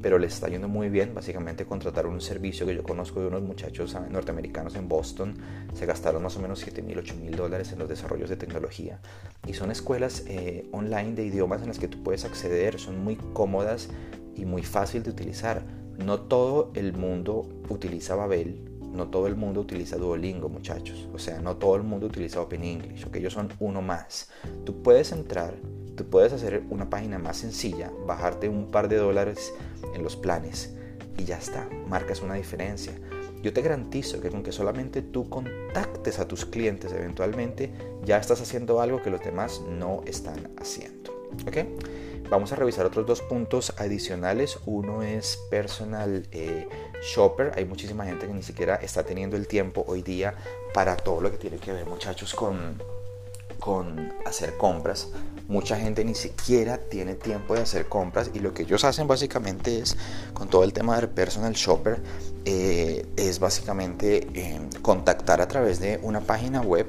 Pero 0.03 0.19
les 0.19 0.35
está 0.35 0.49
yendo 0.49 0.67
muy 0.67 0.89
bien. 0.89 1.15
Básicamente 1.15 1.65
contrataron 1.67 2.15
un 2.15 2.21
servicio 2.21 2.67
que 2.67 2.75
yo 2.75 2.83
conozco 2.83 3.21
de 3.21 3.29
unos 3.29 3.43
muchachos 3.43 3.97
norteamericanos 4.11 4.75
en 4.75 4.89
Boston. 4.89 5.37
Se 5.75 5.87
gastaron 5.87 6.23
más 6.23 6.37
o 6.37 6.41
menos 6.41 6.59
7 6.59 6.83
mil, 6.83 6.99
8 6.99 7.15
mil 7.17 7.37
dólares 7.37 7.73
en 7.73 7.79
los 7.79 7.89
desarrollos 7.89 8.29
de 8.29 8.37
tecnología 8.37 9.01
y 9.47 9.55
son 9.55 9.71
escuelas 9.71 10.25
eh, 10.27 10.69
online 10.73 11.15
de 11.15 11.25
idiomas 11.25 11.63
en 11.63 11.69
las 11.69 11.79
que 11.79 11.89
tú 11.89 12.03
puedes 12.03 12.25
acceder, 12.25 12.79
son 12.79 13.03
muy 13.03 13.17
cómodas 13.17 13.89
y 14.37 14.45
muy 14.45 14.63
fácil 14.63 15.03
de 15.03 15.11
utilizar. 15.11 15.65
No 15.99 16.21
todo 16.21 16.73
el 16.75 16.93
mundo 16.95 17.49
utiliza 17.69 18.15
Babel, 18.15 18.70
no 18.93 19.09
todo 19.09 19.27
el 19.27 19.37
mundo 19.37 19.61
utiliza 19.61 19.97
Duolingo, 19.97 20.49
muchachos. 20.49 21.09
O 21.13 21.19
sea, 21.19 21.41
no 21.41 21.57
todo 21.57 21.77
el 21.77 21.83
mundo 21.83 22.07
utiliza 22.07 22.41
Open 22.41 22.65
English, 22.65 23.07
que 23.07 23.19
ellos 23.19 23.33
son 23.33 23.49
uno 23.59 23.83
más. 23.83 24.31
Tú 24.65 24.83
puedes 24.83 25.13
entrar, 25.13 25.55
tú 25.97 26.05
puedes 26.05 26.33
hacer 26.33 26.63
una 26.71 26.91
página 26.91 27.19
más 27.19 27.39
sencilla, 27.39 27.91
bajarte 28.07 28.49
un 28.49 28.71
par 28.71 28.89
de 28.89 28.97
dólares 28.97 29.53
en 29.95 30.03
los 30.03 30.17
planes 30.17 30.75
y 31.19 31.25
ya 31.25 31.39
está, 31.39 31.69
marcas 31.89 32.23
una 32.23 32.35
diferencia. 32.35 32.93
Yo 33.43 33.53
te 33.53 33.63
garantizo 33.63 34.21
que 34.21 34.31
con 34.31 34.43
que 34.43 34.53
solamente 34.53 35.01
tú 35.01 35.29
contactes 35.29 36.19
a 36.19 36.29
tus 36.29 36.45
clientes 36.45 36.93
eventualmente, 36.93 37.73
ya 38.05 38.19
estás 38.19 38.41
haciendo 38.43 38.81
algo 38.81 39.03
que 39.03 39.11
los 39.11 39.21
demás 39.23 39.63
no 39.67 40.03
están 40.07 40.51
haciendo. 40.59 41.11
¿Ok? 41.47 41.59
Vamos 42.31 42.53
a 42.53 42.57
revisar 42.57 42.87
otros 42.87 43.07
dos 43.07 43.23
puntos 43.23 43.75
adicionales. 43.77 44.59
Uno 44.65 45.03
es 45.03 45.37
personal 45.51 46.27
eh, 46.31 46.69
shopper. 47.03 47.53
Hay 47.57 47.65
muchísima 47.65 48.05
gente 48.05 48.29
que 48.29 48.33
ni 48.33 48.45
siquiera 48.45 48.77
está 48.77 49.03
teniendo 49.03 49.37
el 49.37 49.49
tiempo 49.49 49.85
hoy 49.89 50.03
día 50.03 50.35
para 50.73 50.97
todo 50.97 51.21
lo 51.21 51.33
que 51.33 51.39
tiene 51.39 51.59
que 51.59 51.73
ver, 51.73 51.87
muchachos, 51.87 52.33
con 52.35 52.79
con 53.61 54.13
hacer 54.25 54.57
compras. 54.57 55.09
Mucha 55.47 55.77
gente 55.77 56.05
ni 56.05 56.15
siquiera 56.15 56.79
tiene 56.79 57.15
tiempo 57.15 57.55
de 57.55 57.61
hacer 57.61 57.87
compras 57.87 58.31
y 58.35 58.41
lo 58.41 58.53
que 58.55 58.63
ellos 58.63 58.83
hacen 58.85 59.07
básicamente 59.07 59.79
es, 59.79 59.97
con 60.33 60.49
todo 60.49 60.65
el 60.65 60.73
tema 60.73 60.97
del 60.97 61.09
personal 61.09 61.53
shopper, 61.53 62.01
eh, 62.45 63.07
es 63.17 63.39
básicamente 63.39 64.27
eh, 64.35 64.61
contactar 64.83 65.41
a 65.41 65.49
través 65.49 65.79
de 65.79 66.01
una 66.03 66.21
página 66.21 66.63
web 66.63 66.87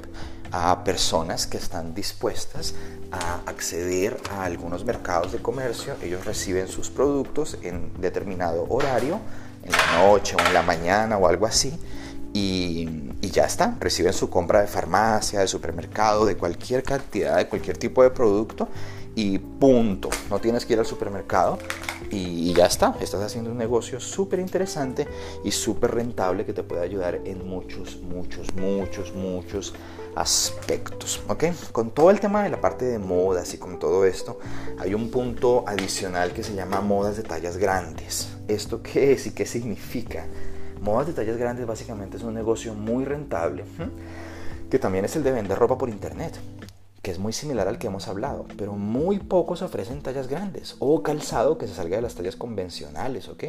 a 0.52 0.84
personas 0.84 1.46
que 1.46 1.56
están 1.56 1.94
dispuestas 1.94 2.74
a 3.10 3.40
acceder 3.46 4.18
a 4.30 4.44
algunos 4.44 4.84
mercados 4.84 5.32
de 5.32 5.38
comercio. 5.38 5.94
Ellos 6.02 6.24
reciben 6.24 6.68
sus 6.68 6.90
productos 6.90 7.58
en 7.62 7.92
determinado 8.00 8.66
horario, 8.68 9.18
en 9.64 9.72
la 9.72 10.06
noche 10.06 10.36
o 10.36 10.46
en 10.46 10.54
la 10.54 10.62
mañana 10.62 11.18
o 11.18 11.26
algo 11.26 11.46
así 11.46 11.72
y, 12.32 12.88
ya 13.20 13.44
está, 13.44 13.76
reciben 13.80 14.12
su 14.12 14.28
compra 14.28 14.60
de 14.60 14.66
farmacia, 14.66 15.40
de 15.40 15.48
supermercado, 15.48 16.26
de 16.26 16.36
cualquier 16.36 16.82
cantidad, 16.82 17.36
de 17.36 17.48
cualquier 17.48 17.78
tipo 17.78 18.02
de 18.02 18.10
producto 18.10 18.68
y 19.14 19.38
punto. 19.38 20.10
No 20.30 20.38
tienes 20.38 20.66
que 20.66 20.74
ir 20.74 20.78
al 20.78 20.86
supermercado 20.86 21.58
y, 22.10 22.52
ya 22.52 22.66
está. 22.66 22.94
Estás 23.00 23.22
haciendo 23.22 23.50
un 23.50 23.58
negocio 23.58 24.00
súper 24.00 24.38
interesante 24.40 25.06
y 25.44 25.50
súper 25.50 25.94
rentable 25.94 26.44
que 26.44 26.52
te 26.52 26.62
puede 26.62 26.82
ayudar 26.82 27.20
en 27.24 27.46
muchos, 27.46 27.98
muchos, 28.02 28.54
muchos, 28.54 29.14
muchos 29.14 29.74
aspectos. 30.14 31.20
¿Ok? 31.28 31.44
Con 31.72 31.90
todo 31.90 32.10
el 32.10 32.20
tema 32.20 32.42
de 32.42 32.50
la 32.50 32.60
parte 32.60 32.84
de 32.84 32.98
modas 32.98 33.54
y 33.54 33.58
con 33.58 33.78
todo 33.78 34.04
esto, 34.04 34.38
hay 34.78 34.94
un 34.94 35.10
punto 35.10 35.64
adicional 35.66 36.32
que 36.32 36.42
se 36.42 36.54
llama 36.54 36.80
modas 36.80 37.16
de 37.16 37.22
tallas 37.22 37.56
grandes. 37.56 38.28
¿Esto 38.48 38.82
qué 38.82 39.12
es 39.12 39.26
y 39.26 39.32
qué 39.32 39.46
significa? 39.46 40.26
Modas 40.80 41.06
de 41.06 41.12
tallas 41.12 41.36
grandes 41.36 41.66
básicamente 41.66 42.16
es 42.16 42.22
un 42.24 42.34
negocio 42.34 42.74
muy 42.74 43.04
rentable, 43.04 43.64
que 44.68 44.78
también 44.78 45.04
es 45.04 45.14
el 45.14 45.22
de 45.22 45.30
vender 45.30 45.56
ropa 45.58 45.78
por 45.78 45.88
internet, 45.88 46.36
que 47.02 47.10
es 47.10 47.18
muy 47.18 47.32
similar 47.32 47.68
al 47.68 47.78
que 47.78 47.86
hemos 47.86 48.08
hablado, 48.08 48.46
pero 48.56 48.72
muy 48.72 49.18
pocos 49.18 49.62
ofrecen 49.62 50.02
tallas 50.02 50.28
grandes 50.28 50.76
o 50.80 51.02
calzado 51.02 51.58
que 51.58 51.68
se 51.68 51.74
salga 51.74 51.96
de 51.96 52.02
las 52.02 52.14
tallas 52.14 52.36
convencionales, 52.36 53.28
¿ok? 53.28 53.44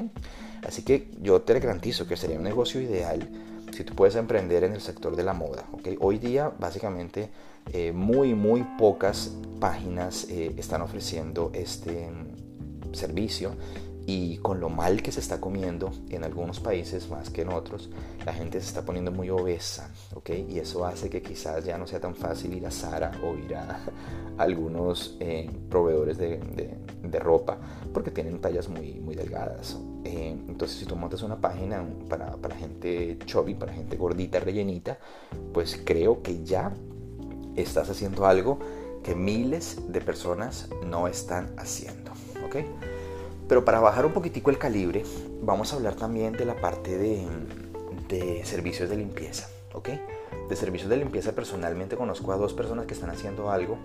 Así 0.65 0.83
que 0.83 1.11
yo 1.21 1.41
te 1.41 1.59
garantizo 1.59 2.07
que 2.07 2.17
sería 2.17 2.37
un 2.37 2.43
negocio 2.43 2.81
ideal 2.81 3.27
si 3.73 3.83
tú 3.83 3.95
puedes 3.95 4.15
emprender 4.15 4.63
en 4.63 4.73
el 4.73 4.81
sector 4.81 5.15
de 5.15 5.23
la 5.23 5.33
moda, 5.33 5.65
¿ok? 5.71 5.89
Hoy 5.99 6.19
día 6.19 6.51
básicamente 6.59 7.29
eh, 7.71 7.91
muy, 7.91 8.35
muy 8.35 8.63
pocas 8.77 9.31
páginas 9.59 10.27
eh, 10.29 10.53
están 10.57 10.81
ofreciendo 10.81 11.51
este 11.53 12.09
mm, 12.09 12.93
servicio 12.93 13.55
y 14.05 14.37
con 14.37 14.59
lo 14.59 14.69
mal 14.69 15.01
que 15.01 15.11
se 15.11 15.21
está 15.21 15.39
comiendo 15.39 15.91
en 16.09 16.23
algunos 16.23 16.59
países 16.59 17.09
más 17.09 17.29
que 17.29 17.43
en 17.43 17.49
otros, 17.49 17.89
la 18.25 18.33
gente 18.33 18.59
se 18.59 18.67
está 18.67 18.83
poniendo 18.83 19.11
muy 19.11 19.29
obesa, 19.29 19.89
¿ok? 20.13 20.31
Y 20.49 20.59
eso 20.59 20.85
hace 20.85 21.09
que 21.09 21.21
quizás 21.21 21.63
ya 21.63 21.77
no 21.77 21.87
sea 21.87 22.01
tan 22.01 22.13
fácil 22.13 22.53
ir 22.53 22.67
a 22.67 22.71
Zara 22.71 23.11
o 23.23 23.35
ir 23.35 23.55
a, 23.55 23.79
algunos 24.37 25.17
eh, 25.19 25.49
proveedores 25.69 26.17
de, 26.17 26.37
de, 27.01 27.19
ropa 27.19 27.57
porque 27.93 28.11
tienen 28.11 28.41
tallas 28.41 28.67
muy, 28.67 28.95
muy 28.95 29.15
delgadas 29.15 29.77
Eh, 30.05 30.35
entonces 30.47 30.77
si 30.77 30.85
tú 30.85 30.95
montas 30.95 31.21
una 31.21 31.37
página 31.37 31.83
para, 32.09 32.31
para 32.37 32.55
gente 32.55 33.17
chubby, 33.25 33.53
para 33.53 33.73
gente 33.73 33.95
gordita, 33.95 34.39
rellenita, 34.39 34.97
pues 35.53 35.81
creo 35.83 36.21
que 36.21 36.43
ya 36.43 36.73
estás 37.55 37.89
haciendo 37.89 38.25
algo 38.25 38.59
que 39.03 39.15
miles 39.15 39.79
de 39.87 40.01
personas 40.01 40.69
no 40.85 41.07
están 41.07 41.53
haciendo. 41.57 42.11
¿ok? 42.45 42.57
Pero 43.47 43.65
para 43.65 43.79
bajar 43.79 44.05
un 44.05 44.13
poquitico 44.13 44.49
el 44.49 44.57
calibre, 44.57 45.03
vamos 45.41 45.73
a 45.73 45.75
hablar 45.75 45.95
también 45.95 46.33
de 46.33 46.45
la 46.45 46.55
parte 46.55 46.97
de, 46.97 47.25
de 48.07 48.45
servicios 48.45 48.89
de 48.89 48.97
limpieza. 48.97 49.49
¿ok? 49.73 49.89
De 50.49 50.55
servicios 50.55 50.89
de 50.89 50.97
limpieza 50.97 51.33
personalmente 51.33 51.95
conozco 51.95 52.31
a 52.31 52.37
dos 52.37 52.53
personas 52.53 52.85
que 52.85 52.93
están 52.93 53.09
haciendo 53.09 53.49
algo 53.51 53.77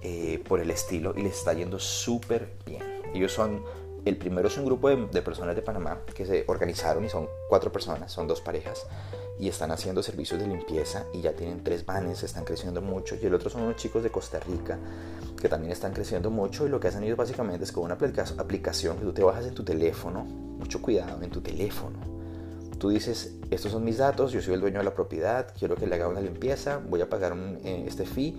eh, 0.00 0.42
por 0.46 0.60
el 0.60 0.70
estilo 0.70 1.12
y 1.16 1.22
les 1.22 1.38
está 1.38 1.52
yendo 1.52 1.78
súper 1.78 2.48
bien. 2.64 2.82
Ellos 3.14 3.32
son, 3.32 3.62
el 4.08 4.16
primero 4.16 4.48
es 4.48 4.56
un 4.56 4.64
grupo 4.64 4.88
de, 4.88 5.22
personas 5.22 5.54
de 5.54 5.62
Panamá 5.62 6.00
que 6.14 6.24
se 6.24 6.44
organizaron 6.46 7.04
y 7.04 7.08
son 7.08 7.28
cuatro 7.48 7.70
personas, 7.70 8.10
son 8.12 8.26
dos 8.26 8.40
parejas 8.40 8.86
y 9.38 9.48
están 9.48 9.70
haciendo 9.70 10.02
servicios 10.02 10.40
de 10.40 10.46
limpieza 10.46 11.06
y 11.12 11.20
ya 11.20 11.32
tienen 11.32 11.62
tres 11.62 11.84
vanes, 11.84 12.22
están 12.22 12.44
creciendo 12.44 12.82
mucho. 12.82 13.16
Y 13.20 13.26
el 13.26 13.34
otro 13.34 13.50
son 13.50 13.62
unos 13.62 13.76
chicos 13.76 14.02
de 14.02 14.10
Costa 14.10 14.40
Rica 14.40 14.78
que 15.40 15.48
también 15.48 15.72
están 15.72 15.92
creciendo 15.92 16.30
mucho 16.30 16.66
y 16.66 16.68
lo 16.68 16.80
que 16.80 16.88
hacen 16.88 17.04
ellos 17.04 17.16
básicamente 17.16 17.64
es 17.64 17.72
con 17.72 17.84
una 17.84 17.94
aplicación 17.94 18.96
que 18.98 19.04
tú 19.04 19.12
te 19.12 19.22
bajas 19.22 19.46
en 19.46 19.54
tu 19.54 19.64
teléfono, 19.64 20.24
mucho 20.24 20.82
cuidado, 20.82 21.22
en 21.22 21.30
tu 21.30 21.40
teléfono. 21.40 21.98
Tú 22.78 22.90
dices, 22.90 23.34
estos 23.50 23.72
son 23.72 23.84
mis 23.84 23.98
datos, 23.98 24.30
yo 24.30 24.40
soy 24.40 24.54
el 24.54 24.60
dueño 24.60 24.78
de 24.78 24.84
la 24.84 24.94
propiedad, 24.94 25.52
quiero 25.58 25.74
que 25.74 25.86
le 25.86 25.96
haga 25.96 26.06
una 26.06 26.20
limpieza, 26.20 26.80
voy 26.88 27.00
a 27.00 27.08
pagar 27.08 27.36
eh, 27.64 27.84
este 27.88 28.06
fee 28.06 28.36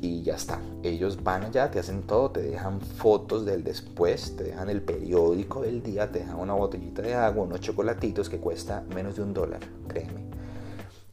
y 0.00 0.22
ya 0.22 0.36
está. 0.36 0.60
Ellos 0.82 1.22
van 1.22 1.44
allá, 1.44 1.70
te 1.70 1.78
hacen 1.78 2.02
todo, 2.02 2.30
te 2.30 2.42
dejan 2.42 2.80
fotos 2.80 3.44
del 3.44 3.64
después, 3.64 4.36
te 4.36 4.44
dejan 4.44 4.68
el 4.68 4.82
periódico 4.82 5.62
del 5.62 5.82
día, 5.82 6.10
te 6.10 6.20
dejan 6.20 6.36
una 6.36 6.54
botellita 6.54 7.02
de 7.02 7.14
agua, 7.14 7.44
unos 7.44 7.60
chocolatitos 7.60 8.28
que 8.28 8.38
cuesta 8.38 8.84
menos 8.94 9.16
de 9.16 9.22
un 9.22 9.34
dólar, 9.34 9.60
créeme. 9.88 10.24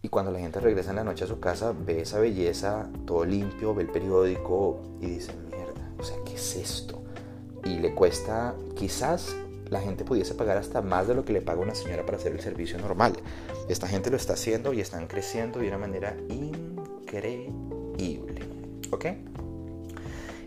Y 0.01 0.09
cuando 0.09 0.31
la 0.31 0.39
gente 0.39 0.59
regresa 0.59 0.89
en 0.89 0.95
la 0.95 1.03
noche 1.03 1.25
a 1.25 1.27
su 1.27 1.39
casa, 1.39 1.73
ve 1.77 2.01
esa 2.01 2.19
belleza, 2.19 2.89
todo 3.05 3.23
limpio, 3.23 3.75
ve 3.75 3.83
el 3.83 3.89
periódico 3.89 4.81
y 4.99 5.05
dice, 5.07 5.31
mierda, 5.49 5.93
o 5.99 6.03
sea, 6.03 6.17
¿qué 6.25 6.33
es 6.33 6.55
esto? 6.55 7.03
Y 7.63 7.77
le 7.77 7.93
cuesta, 7.93 8.55
quizás 8.75 9.35
la 9.69 9.79
gente 9.79 10.03
pudiese 10.03 10.33
pagar 10.33 10.57
hasta 10.57 10.81
más 10.81 11.07
de 11.07 11.13
lo 11.15 11.23
que 11.23 11.33
le 11.33 11.41
paga 11.41 11.61
una 11.61 11.75
señora 11.75 12.05
para 12.05 12.17
hacer 12.17 12.33
el 12.33 12.41
servicio 12.41 12.77
normal. 12.77 13.13
Esta 13.69 13.87
gente 13.87 14.09
lo 14.09 14.17
está 14.17 14.33
haciendo 14.33 14.73
y 14.73 14.81
están 14.81 15.07
creciendo 15.07 15.59
de 15.59 15.69
una 15.69 15.77
manera 15.77 16.17
increíble. 16.29 17.51
¿Ok? 18.91 19.05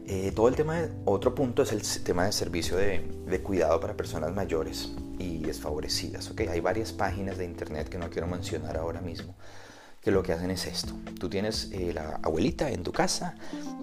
Eh, 0.07 0.33
todo 0.37 0.49
el 0.49 0.55
tema, 0.55 0.83
de, 0.83 0.91
otro 1.07 1.35
punto 1.35 1.63
es 1.63 1.73
el 1.73 1.83
tema 2.05 2.27
de 2.27 2.33
servicio 2.33 2.77
de, 2.77 3.09
de, 3.27 3.43
cuidado 3.43 3.81
para 3.81 3.97
personas 3.97 4.35
mayores 4.35 4.93
y 5.19 5.39
desfavorecidas. 5.39 6.31
¿ok? 6.31 6.43
Hay 6.51 6.61
varias 6.61 6.93
páginas 6.93 7.39
de 7.39 7.47
internet 7.47 7.89
que 7.89 7.99
no 7.99 8.11
quiero 8.11 8.27
mencionar 8.27 8.77
ahora 8.77 9.01
mismo 9.01 9.35
que 10.05 10.11
lo 10.11 10.23
que 10.23 10.35
hacen 10.35 10.51
es 10.51 10.67
esto. 10.67 10.93
Tú 11.19 11.31
tienes 11.31 11.71
eh, 11.73 11.93
la 11.95 12.21
abuelita 12.23 12.71
en 12.71 12.83
tu 12.83 12.93
casa, 12.93 13.37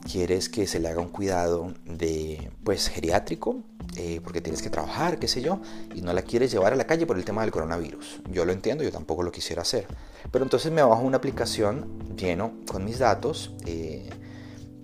quieres 0.09 0.49
que 0.49 0.67
se 0.67 0.79
le 0.79 0.87
haga 0.87 1.01
un 1.01 1.09
cuidado 1.09 1.73
de, 1.83 2.51
pues, 2.63 2.89
geriátrico, 2.89 3.63
eh, 3.97 4.21
porque 4.23 4.39
tienes 4.39 4.61
que 4.61 4.69
trabajar, 4.69 5.17
qué 5.17 5.27
sé 5.27 5.41
yo, 5.41 5.61
y 5.95 6.03
no 6.03 6.13
la 6.13 6.21
quieres 6.21 6.51
llevar 6.51 6.73
a 6.73 6.75
la 6.75 6.85
calle 6.85 7.07
por 7.07 7.17
el 7.17 7.25
tema 7.25 7.41
del 7.41 7.49
coronavirus. 7.49 8.21
Yo 8.31 8.45
lo 8.45 8.51
entiendo, 8.51 8.83
yo 8.83 8.91
tampoco 8.91 9.23
lo 9.23 9.31
quisiera 9.31 9.63
hacer. 9.63 9.87
Pero 10.31 10.45
entonces 10.45 10.71
me 10.71 10.83
bajo 10.83 11.01
una 11.01 11.17
aplicación 11.17 11.87
lleno 12.15 12.53
con 12.71 12.85
mis 12.85 12.99
datos. 12.99 13.55
Eh, 13.65 14.07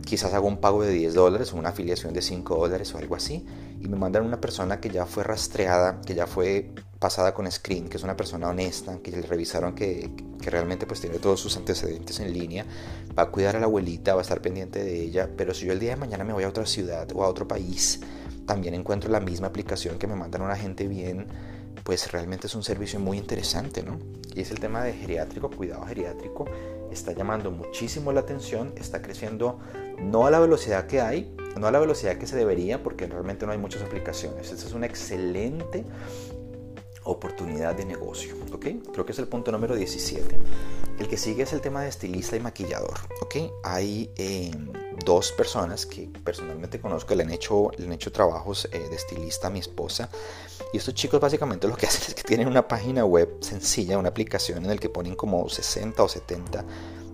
quizás 0.08 0.34
hago 0.34 0.48
un 0.48 0.58
pago 0.58 0.84
de 0.84 0.92
10 0.94 1.14
dólares 1.14 1.54
o 1.54 1.58
una 1.58 1.70
afiliación 1.70 2.14
de 2.14 2.22
5 2.22 2.56
dólares 2.56 2.96
o 2.96 2.98
algo 2.98 3.16
así 3.16 3.46
y 3.80 3.88
me 3.90 3.98
mandan 3.98 4.26
una 4.26 4.40
persona 4.40 4.80
que 4.80 4.90
ya 4.90 5.06
fue 5.06 5.24
rastreada, 5.24 6.00
que 6.02 6.16
ya 6.16 6.26
fue 6.26 6.72
pasada 6.98 7.34
con 7.34 7.52
screen, 7.52 7.90
que 7.90 7.98
es 7.98 8.04
una 8.04 8.16
persona 8.16 8.48
honesta, 8.48 9.00
que 9.04 9.12
le 9.12 9.22
revisaron 9.22 9.76
que, 9.76 10.10
que, 10.42 10.50
realmente 10.50 10.88
pues 10.88 11.02
tiene 11.02 11.20
todos 11.20 11.42
sus 11.42 11.58
antecedentes 11.58 12.22
en 12.22 12.34
línea, 12.34 12.66
va 13.18 13.24
a 13.24 13.32
cuidar 13.32 13.58
a 13.58 13.60
la 13.60 13.66
abuelita, 13.66 14.14
va 14.14 14.22
a 14.22 14.24
estar 14.24 14.42
pendiente 14.42 14.82
de 14.82 15.02
ella, 15.04 15.30
pero 15.36 15.54
si 15.54 15.66
yo 15.66 15.74
el 15.74 15.80
día 15.80 15.92
de 15.92 15.98
mañana 15.98 16.24
me 16.24 16.32
voy 16.32 16.46
a 16.46 16.50
otra 16.50 16.66
ciudad 16.66 17.08
o 17.14 17.24
a 17.24 17.28
otro 17.28 17.46
país, 17.48 18.00
también 18.46 18.76
encuentro 18.76 19.12
la 19.12 19.20
misma 19.20 19.48
aplicación 19.48 20.00
que 20.00 20.08
me 20.08 20.16
mandan 20.16 20.42
una 20.42 20.56
gente 20.56 20.88
bien, 20.88 21.28
pues 21.84 22.12
realmente 22.12 22.48
es 22.48 22.56
un 22.56 22.64
servicio 22.64 23.00
muy 23.00 23.18
interesante, 23.18 23.84
¿no? 23.84 24.00
Y 24.34 24.42
es 24.42 24.52
el 24.52 24.60
tema 24.60 24.84
de 24.84 24.94
geriátrico, 24.94 25.50
cuidado 25.50 25.86
geriátrico, 25.86 26.46
está 26.98 27.14
llamando 27.14 27.52
muchísimo 27.52 28.12
la 28.12 28.22
atención, 28.22 28.74
está 28.76 29.02
creciendo 29.02 29.60
no 30.00 30.26
a 30.26 30.32
la 30.32 30.40
velocidad 30.40 30.88
que 30.88 31.02
hay, 31.02 31.36
no 31.60 31.68
a 31.68 31.72
la 31.72 31.80
velocidad 31.80 32.18
que 32.18 32.28
se 32.28 32.36
debería, 32.36 32.84
porque 32.84 33.08
realmente 33.08 33.46
no 33.46 33.52
hay 33.52 33.58
muchas 33.58 33.82
aplicaciones. 33.82 34.52
Esta 34.52 34.68
es 34.68 34.74
una 34.74 34.86
excelente 34.86 35.86
oportunidad 37.08 37.76
de 37.76 37.86
negocio, 37.86 38.36
¿ok? 38.52 38.66
Creo 38.94 39.06
que 39.06 39.12
es 39.12 39.20
el 39.20 39.28
punto 39.28 39.52
número 39.52 39.76
17. 39.76 40.40
El 41.00 41.08
que 41.08 41.18
sigue 41.18 41.44
es 41.44 41.54
el 41.54 41.62
tema 41.62 41.82
de 41.82 41.90
estilista 41.90 42.36
y 42.36 42.40
maquillador, 42.40 43.00
¿ok? 43.22 43.36
Hay 43.64 44.12
eh, 44.16 44.52
dos 45.06 45.32
personas 45.32 45.86
que 45.86 46.10
personalmente 46.24 46.80
conozco, 46.80 47.14
le 47.16 47.24
han 47.24 47.32
hecho, 47.32 47.72
le 47.78 47.86
han 47.86 47.94
hecho 47.94 48.12
trabajos 48.12 48.68
eh, 48.72 48.80
de 48.80 48.96
estilista 48.96 49.48
a 49.48 49.50
mi 49.50 49.60
esposa. 49.60 50.10
Y 50.74 50.78
estos 50.78 50.94
chicos 50.94 51.20
básicamente 51.20 51.68
lo 51.68 51.76
que 51.76 51.86
hacen 51.88 52.04
es 52.08 52.16
que 52.16 52.24
tienen 52.24 52.48
una 52.48 52.68
página 52.68 53.06
web 53.06 53.38
sencilla, 53.42 53.98
una 53.98 54.10
aplicación 54.10 54.60
en 54.64 54.70
la 54.70 54.78
que 54.78 54.90
ponen 54.90 55.16
como 55.16 55.48
60 55.48 56.02
o 56.02 56.08
70 56.08 56.66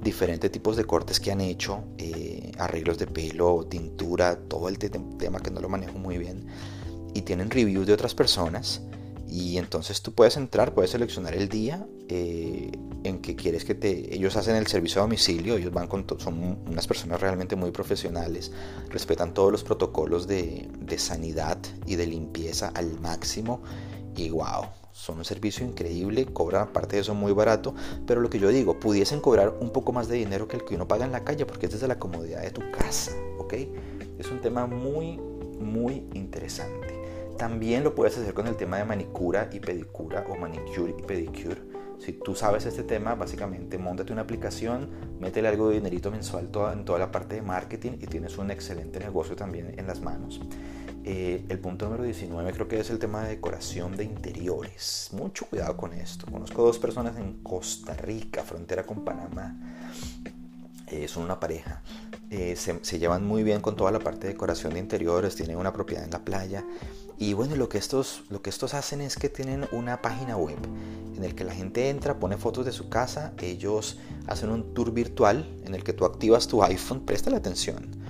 diferentes 0.03 0.51
tipos 0.51 0.75
de 0.75 0.85
cortes 0.85 1.19
que 1.19 1.31
han 1.31 1.41
hecho, 1.41 1.83
eh, 1.97 2.51
arreglos 2.59 2.97
de 2.97 3.07
pelo, 3.07 3.65
tintura, 3.65 4.35
todo 4.35 4.67
el 4.67 4.77
tema 4.77 5.39
que 5.39 5.49
no 5.49 5.61
lo 5.61 5.69
manejo 5.69 5.97
muy 5.97 6.17
bien. 6.17 6.45
Y 7.13 7.21
tienen 7.21 7.49
reviews 7.49 7.87
de 7.87 7.93
otras 7.93 8.13
personas. 8.13 8.81
Y 9.33 9.57
entonces 9.57 10.03
tú 10.03 10.13
puedes 10.13 10.37
entrar, 10.37 10.75
puedes 10.75 10.91
seleccionar 10.91 11.33
el 11.33 11.49
día 11.49 11.87
eh, 12.07 12.69
en 13.03 13.19
que 13.19 13.35
quieres 13.35 13.65
que 13.65 13.73
te... 13.73 14.13
Ellos 14.13 14.35
hacen 14.35 14.55
el 14.55 14.67
servicio 14.67 15.01
a 15.01 15.05
domicilio, 15.05 15.57
ellos 15.57 15.73
van 15.73 15.87
con... 15.87 16.05
Son 16.19 16.59
unas 16.67 16.85
personas 16.85 17.19
realmente 17.19 17.55
muy 17.55 17.71
profesionales, 17.71 18.51
respetan 18.91 19.33
todos 19.33 19.51
los 19.51 19.63
protocolos 19.63 20.27
de, 20.27 20.69
de 20.77 20.99
sanidad 20.99 21.57
y 21.87 21.95
de 21.95 22.05
limpieza 22.05 22.67
al 22.75 22.99
máximo. 22.99 23.63
Y 24.15 24.29
wow, 24.29 24.65
son 24.91 25.17
un 25.17 25.25
servicio 25.25 25.65
increíble, 25.65 26.27
cobran 26.27 26.67
aparte 26.67 26.97
de 26.97 27.01
eso 27.01 27.15
muy 27.15 27.31
barato, 27.31 27.73
pero 28.05 28.21
lo 28.21 28.29
que 28.29 28.37
yo 28.37 28.49
digo, 28.49 28.79
pudiesen 28.79 29.19
cobrar 29.19 29.57
un 29.59 29.71
poco 29.71 29.93
más 29.93 30.07
de 30.09 30.17
dinero 30.17 30.47
que 30.47 30.57
el 30.57 30.63
que 30.63 30.75
uno 30.75 30.87
paga 30.87 31.05
en 31.05 31.11
la 31.11 31.23
calle 31.23 31.47
porque 31.47 31.65
es 31.65 31.71
desde 31.71 31.87
la 31.87 31.97
comodidad 31.97 32.43
de 32.43 32.51
tu 32.51 32.61
casa, 32.69 33.11
¿ok? 33.39 33.55
Es 34.19 34.29
un 34.29 34.41
tema 34.41 34.67
muy, 34.67 35.17
muy 35.59 36.05
interesante. 36.13 36.92
También 37.37 37.83
lo 37.83 37.95
puedes 37.95 38.17
hacer 38.17 38.33
con 38.33 38.47
el 38.47 38.55
tema 38.55 38.77
de 38.77 38.85
manicura 38.85 39.49
y 39.51 39.59
pedicura 39.59 40.25
o 40.29 40.35
manicure 40.37 40.95
y 40.97 41.01
pedicure. 41.01 41.61
Si 41.99 42.11
tú 42.13 42.35
sabes 42.35 42.65
este 42.65 42.83
tema, 42.83 43.15
básicamente 43.15 43.77
montate 43.77 44.11
una 44.11 44.23
aplicación, 44.23 44.89
métele 45.19 45.47
algo 45.47 45.69
de 45.69 45.75
dinerito 45.75 46.11
mensual 46.11 46.49
en 46.73 46.83
toda 46.85 46.99
la 46.99 47.11
parte 47.11 47.35
de 47.35 47.41
marketing 47.41 47.93
y 48.01 48.07
tienes 48.07 48.37
un 48.37 48.51
excelente 48.51 48.99
negocio 48.99 49.35
también 49.35 49.73
en 49.77 49.87
las 49.87 50.01
manos. 50.01 50.41
Eh, 51.05 51.45
el 51.49 51.59
punto 51.59 51.85
número 51.85 52.03
19 52.03 52.53
creo 52.53 52.67
que 52.67 52.79
es 52.79 52.89
el 52.89 52.99
tema 52.99 53.23
de 53.23 53.29
decoración 53.29 53.95
de 53.95 54.05
interiores. 54.05 55.09
Mucho 55.13 55.45
cuidado 55.45 55.75
con 55.75 55.93
esto. 55.93 56.25
Conozco 56.31 56.63
dos 56.63 56.79
personas 56.79 57.17
en 57.17 57.43
Costa 57.43 57.93
Rica, 57.93 58.43
frontera 58.43 58.83
con 58.83 59.03
Panamá. 59.03 59.55
Eh, 60.87 61.07
son 61.07 61.23
una 61.23 61.39
pareja. 61.39 61.81
Eh, 62.35 62.55
se, 62.55 62.97
llevan 62.97 63.23
muy 63.23 63.43
bien 63.43 63.61
con 63.61 63.75
toda 63.75 63.91
la 63.91 63.99
parte 63.99 64.25
de 64.25 64.33
decoración 64.33 64.73
de 64.73 64.79
interiores. 64.79 65.35
Tienen 65.35 65.55
una 65.55 65.71
propiedad 65.71 66.03
en 66.03 66.09
la 66.09 66.25
playa. 66.25 66.65
Y 67.19 67.33
bueno, 67.33 67.55
lo 67.55 67.69
que, 67.69 67.77
estos, 67.77 68.23
lo 68.31 68.41
que 68.41 68.49
estos 68.49 68.73
hacen 68.73 69.01
es 69.01 69.17
que 69.17 69.29
tienen 69.29 69.67
una 69.71 70.01
página 70.01 70.35
web 70.35 70.57
en 71.15 71.23
el 71.23 71.35
que 71.35 71.43
la 71.43 71.53
gente 71.53 71.91
entra, 71.91 72.19
pone 72.19 72.37
fotos 72.37 72.65
de 72.65 72.71
su 72.71 72.89
casa. 72.89 73.33
Ellos 73.39 73.99
hacen 74.25 74.49
un 74.49 74.73
tour 74.73 74.91
virtual 74.91 75.47
en 75.63 75.75
el 75.75 75.83
que 75.83 75.93
tú 75.93 76.05
activas 76.05 76.47
tu 76.47 76.63
iPhone. 76.63 77.05
Presta 77.05 77.29
la 77.29 77.37
atención 77.37 78.02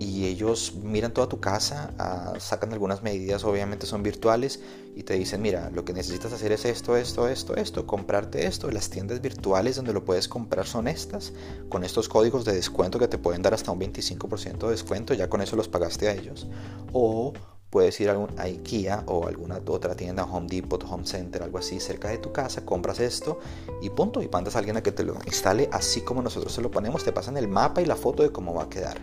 y 0.00 0.24
ellos 0.24 0.76
miran 0.82 1.12
toda 1.12 1.28
tu 1.28 1.40
casa, 1.40 1.92
ah, 1.98 2.32
sacan 2.38 2.72
algunas 2.72 3.02
medidas, 3.02 3.44
obviamente 3.44 3.84
son 3.84 4.02
virtuales, 4.02 4.60
y 4.96 5.02
te 5.02 5.12
dicen, 5.12 5.42
mira, 5.42 5.68
lo 5.70 5.84
que 5.84 5.92
necesitas 5.92 6.32
hacer 6.32 6.52
es 6.52 6.64
esto, 6.64 6.96
esto, 6.96 7.28
esto, 7.28 7.54
esto, 7.54 7.86
comprarte 7.86 8.46
esto. 8.46 8.70
Las 8.70 8.88
tiendas 8.88 9.20
virtuales 9.20 9.76
donde 9.76 9.92
lo 9.92 10.02
puedes 10.02 10.26
comprar 10.26 10.66
son 10.66 10.88
estas, 10.88 11.34
con 11.68 11.84
estos 11.84 12.08
códigos 12.08 12.46
de 12.46 12.54
descuento 12.54 12.98
que 12.98 13.08
te 13.08 13.18
pueden 13.18 13.42
dar 13.42 13.52
hasta 13.52 13.72
un 13.72 13.78
25% 13.78 14.58
de 14.58 14.70
descuento, 14.70 15.12
ya 15.12 15.28
con 15.28 15.42
eso 15.42 15.54
los 15.54 15.68
pagaste 15.68 16.08
a 16.08 16.14
ellos. 16.14 16.46
O 16.94 17.34
puedes 17.68 18.00
ir 18.00 18.08
a, 18.08 18.14
a, 18.38 18.42
IKEA 18.44 19.04
o 19.06 19.26
alguna 19.28 19.60
otra 19.66 19.94
tienda, 19.94 20.24
Home 20.24 20.48
Depot, 20.48 20.82
Home 20.88 21.06
Center, 21.06 21.42
algo 21.42 21.58
así 21.58 21.78
cerca 21.78 22.08
de 22.08 22.16
tu 22.16 22.32
casa, 22.32 22.64
compras 22.64 23.00
esto 23.00 23.38
y 23.82 23.90
punto, 23.90 24.22
y 24.22 24.28
mandas 24.28 24.56
a 24.56 24.60
alguien 24.60 24.78
a 24.78 24.82
que 24.82 24.92
te 24.92 25.04
lo 25.04 25.14
instale 25.26 25.68
así 25.72 26.00
como 26.00 26.22
nosotros 26.22 26.54
se 26.54 26.62
lo 26.62 26.70
ponemos, 26.70 27.04
te 27.04 27.12
pasan 27.12 27.36
el 27.36 27.48
mapa 27.48 27.82
y 27.82 27.84
la 27.84 27.96
foto 27.96 28.22
de 28.22 28.32
cómo 28.32 28.54
va 28.54 28.62
a 28.62 28.68
quedar. 28.70 28.98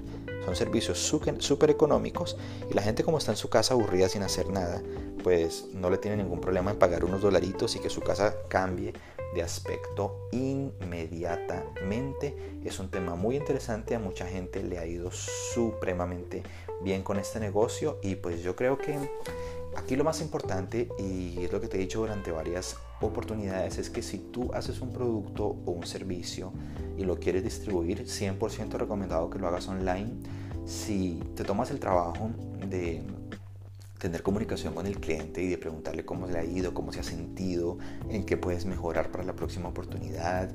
Son 0.48 0.56
servicios 0.56 0.98
súper 0.98 1.70
económicos 1.70 2.38
y 2.72 2.74
la 2.74 2.82
gente 2.82 3.04
como 3.04 3.18
está 3.18 3.32
en 3.32 3.38
su 3.38 3.50
casa 3.50 3.74
aburrida 3.74 4.08
sin 4.08 4.24
hacer 4.24 4.50
nada, 4.50 4.82
pues 5.22 5.66
no 5.74 5.90
le 5.90 5.98
tiene 5.98 6.16
ningún 6.16 6.40
problema 6.40 6.72
en 6.72 6.80
pagar 6.80 7.04
unos 7.04 7.22
dolaritos 7.22 7.76
y 7.76 7.80
que 7.80 7.90
su 7.90 8.00
casa 8.00 8.34
cambie 8.48 8.94
de 9.36 9.44
aspecto 9.44 10.30
inmediatamente. 10.32 12.34
Es 12.64 12.80
un 12.80 12.90
tema 12.90 13.16
muy 13.16 13.36
interesante, 13.36 13.94
a 13.94 14.00
mucha 14.00 14.26
gente 14.26 14.64
le 14.64 14.80
ha 14.80 14.86
ido 14.86 15.12
supremamente 15.12 16.44
bien 16.82 17.04
con 17.04 17.20
este 17.20 17.42
negocio 17.42 18.00
y 18.02 18.16
pues 18.16 18.42
yo 18.42 18.56
creo 18.56 18.78
que 18.78 18.98
Aquí 19.78 19.96
lo 19.96 20.04
más 20.04 20.22
importante, 20.22 20.90
y 20.98 21.44
es 21.44 21.52
lo 21.52 21.62
que 21.62 21.68
te 21.68 21.78
he 21.78 21.80
dicho 21.80 22.00
durante 22.00 22.32
varias 22.32 22.76
oportunidades, 23.02 23.78
es 23.78 23.90
que 23.90 24.02
si 24.02 24.18
tú 24.18 24.50
haces 24.54 24.82
un 24.82 24.92
producto 24.92 25.46
o 25.66 25.72
un 25.72 25.86
servicio 25.86 26.52
y 26.98 27.04
lo 27.04 27.20
quieres 27.20 27.44
distribuir, 27.44 28.06
100% 28.06 28.72
recomendado 28.78 29.30
que 29.30 29.40
lo 29.40 29.48
hagas 29.48 29.68
online. 29.68 30.12
Si 30.66 31.20
te 31.36 31.44
tomas 31.44 31.72
el 31.72 31.80
trabajo 31.80 32.32
de 32.68 33.04
tener 34.00 34.22
comunicación 34.22 34.74
con 34.74 34.86
el 34.86 35.00
cliente 35.00 35.42
y 35.42 35.48
de 35.48 35.58
preguntarle 35.58 36.06
cómo 36.06 36.28
le 36.28 36.40
ha 36.40 36.44
ido, 36.44 36.74
cómo 36.74 36.92
se 36.92 37.00
ha 37.00 37.04
sentido, 37.04 37.78
en 38.10 38.26
qué 38.26 38.38
puedes 38.38 38.66
mejorar 38.66 39.12
para 39.12 39.24
la 39.24 39.36
próxima 39.36 39.70
oportunidad, 39.70 40.52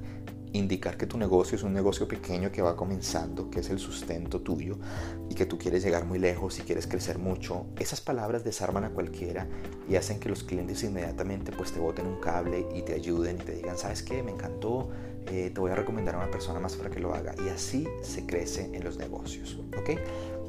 indicar 0.52 0.96
que 0.96 1.06
tu 1.06 1.18
negocio 1.18 1.56
es 1.56 1.62
un 1.62 1.72
negocio 1.72 2.06
pequeño 2.06 2.52
que 2.52 2.62
va 2.62 2.76
comenzando, 2.76 3.50
que 3.50 3.60
es 3.60 3.70
el 3.70 3.78
sustento 3.78 4.40
tuyo 4.40 4.76
y 5.28 5.34
que 5.34 5.46
tú 5.46 5.58
quieres 5.58 5.82
llegar 5.82 6.04
muy 6.04 6.18
lejos 6.18 6.58
y 6.58 6.62
quieres 6.62 6.86
crecer 6.86 7.18
mucho, 7.18 7.66
esas 7.78 8.00
palabras 8.00 8.44
desarman 8.44 8.84
a 8.84 8.90
cualquiera 8.90 9.48
y 9.88 9.96
hacen 9.96 10.20
que 10.20 10.28
los 10.28 10.44
clientes 10.44 10.82
inmediatamente 10.84 11.52
pues 11.52 11.72
te 11.72 11.80
boten 11.80 12.06
un 12.06 12.20
cable 12.20 12.66
y 12.74 12.82
te 12.82 12.94
ayuden 12.94 13.36
y 13.40 13.44
te 13.44 13.52
digan, 13.52 13.78
¿sabes 13.78 14.02
qué? 14.02 14.22
Me 14.22 14.32
encantó, 14.32 14.90
eh, 15.26 15.50
te 15.52 15.60
voy 15.60 15.70
a 15.70 15.74
recomendar 15.74 16.14
a 16.14 16.18
una 16.18 16.30
persona 16.30 16.60
más 16.60 16.76
para 16.76 16.90
que 16.90 17.00
lo 17.00 17.14
haga. 17.14 17.34
Y 17.44 17.48
así 17.48 17.88
se 18.02 18.26
crece 18.26 18.70
en 18.72 18.84
los 18.84 18.98
negocios, 18.98 19.58
¿ok? 19.78 19.90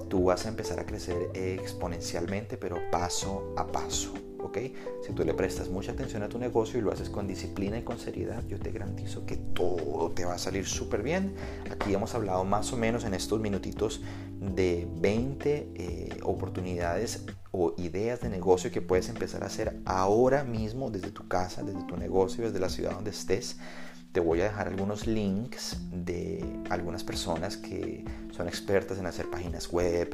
Tú 0.10 0.26
vas 0.26 0.46
a 0.46 0.50
empezar 0.50 0.80
a 0.80 0.86
crecer 0.86 1.30
exponencialmente, 1.34 2.58
pero 2.58 2.78
paso 2.92 3.54
a 3.58 3.68
paso. 3.68 4.14
¿Ok? 4.44 4.58
Si 5.06 5.14
tú 5.14 5.24
le 5.24 5.34
prestas 5.34 5.70
mucha 5.70 5.92
atención 5.94 6.24
a 6.24 6.30
tu 6.30 6.38
negocio 6.38 6.80
y 6.80 6.82
lo 6.82 6.92
haces 6.92 7.10
con 7.10 7.28
disciplina 7.28 7.78
y 7.78 7.84
con 7.84 8.00
seriedad, 8.00 8.44
yo 8.48 8.60
te 8.60 8.72
garantizo 8.72 9.26
que 9.26 9.38
todo 9.38 10.12
te 10.12 10.26
va 10.26 10.36
a 10.36 10.38
salir 10.38 10.66
súper 10.66 11.02
bien. 11.02 11.34
Aquí 11.72 11.94
hemos 11.94 12.14
hablado 12.16 12.44
más 12.44 12.72
o 12.74 12.78
menos 12.78 13.06
en 13.06 13.14
estos 13.14 13.40
minutitos 13.40 14.02
de 14.40 14.88
20 15.00 15.72
eh, 15.76 16.20
oportunidades 16.24 17.26
o 17.52 17.74
ideas 17.78 18.20
de 18.22 18.30
negocio 18.30 18.72
que 18.72 18.82
puedes 18.82 19.10
empezar 19.10 19.44
a 19.44 19.48
hacer 19.48 19.80
ahora 19.86 20.44
mismo 20.44 20.90
desde 20.90 21.12
tu 21.12 21.28
casa, 21.28 21.64
desde 21.64 21.84
tu 21.84 21.98
negocio, 21.98 22.46
desde 22.46 22.60
la 22.60 22.70
ciudad 22.70 22.92
donde 22.92 23.12
estés. 23.12 23.58
Te 24.12 24.20
voy 24.20 24.42
a 24.42 24.44
dejar 24.44 24.68
algunos 24.68 25.08
links 25.08 25.78
de 25.92 26.44
algunas 26.70 27.04
personas 27.04 27.58
que 27.58 28.06
son 28.32 28.48
expertas 28.48 29.00
en 29.00 29.08
hacer 29.08 29.30
páginas 29.30 29.72
web, 29.72 30.14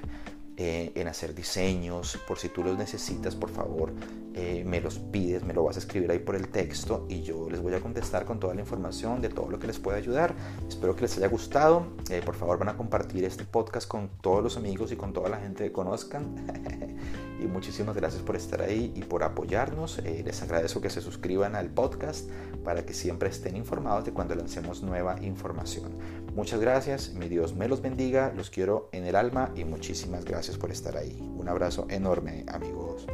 eh, 0.62 0.92
en 0.94 1.08
hacer 1.08 1.34
diseños. 1.34 2.20
Por 2.28 2.38
si 2.38 2.50
tú 2.50 2.66
los 2.66 2.78
necesitas, 2.78 3.34
por 3.34 3.50
favor, 3.50 3.94
eh, 4.34 4.66
me 4.68 4.82
los 4.82 5.00
pides, 5.00 5.42
me 5.42 5.54
lo 5.54 5.64
vas 5.64 5.78
a 5.78 5.80
escribir 5.80 6.12
ahí 6.12 6.20
por 6.20 6.36
el 6.36 6.50
texto 6.50 7.06
y 7.08 7.22
yo 7.22 7.50
les 7.50 7.62
voy 7.62 7.74
a 7.76 7.80
contestar 7.80 8.26
con 8.26 8.42
toda 8.42 8.54
la 8.56 8.60
información 8.60 9.22
de 9.22 9.30
todo 9.30 9.50
lo 9.50 9.58
que 9.58 9.68
les 9.68 9.80
pueda 9.80 9.98
ayudar. 9.98 10.36
Espero 10.68 10.98
que 10.98 11.04
les 11.04 11.16
haya 11.18 11.30
gustado. 11.30 11.86
Eh, 12.10 12.22
por 12.26 12.36
favor, 12.36 12.60
van 12.60 12.68
a 12.68 12.76
compartir 12.76 13.24
este 13.24 13.46
podcast 13.46 13.88
con 13.88 14.10
todos 14.20 14.44
los 14.44 14.58
amigos 14.58 14.92
y 14.92 14.98
con 14.98 15.14
toda 15.14 15.30
la 15.30 15.38
gente 15.38 15.64
que 15.64 15.72
conozcan. 15.72 16.36
y 17.42 17.46
muchísimas 17.48 17.96
gracias 17.96 18.22
por 18.22 18.36
estar 18.36 18.62
ahí 18.62 18.92
y 18.98 19.04
por 19.04 19.24
apoyarnos. 19.24 20.04
les 20.04 20.42
agradezco 20.42 20.82
que 20.82 20.90
se 20.90 21.00
suscriban 21.00 21.56
al 21.56 21.70
podcast 21.70 22.30
para 22.66 22.86
que 22.86 22.94
siempre 22.94 23.30
estén 23.30 23.56
informados 23.56 24.04
de 24.04 24.12
cuando 24.12 24.36
lancemos 24.36 24.84
nueva 24.84 25.22
información. 25.22 25.94
Muchas 26.36 26.60
gracias, 26.60 27.14
mi 27.14 27.28
Dios 27.28 27.56
me 27.56 27.68
los 27.68 27.82
bendiga, 27.82 28.32
los 28.36 28.50
quiero 28.50 28.90
en 28.92 29.06
el 29.06 29.16
alma 29.16 29.52
y 29.56 29.66
muchísimas 29.66 30.26
gracias 30.26 30.58
por 30.58 30.72
estar 30.72 30.96
ahí. 30.98 31.18
Un 31.38 31.50
abrazo 31.50 31.88
enorme 31.90 32.46
amigos. 32.48 33.06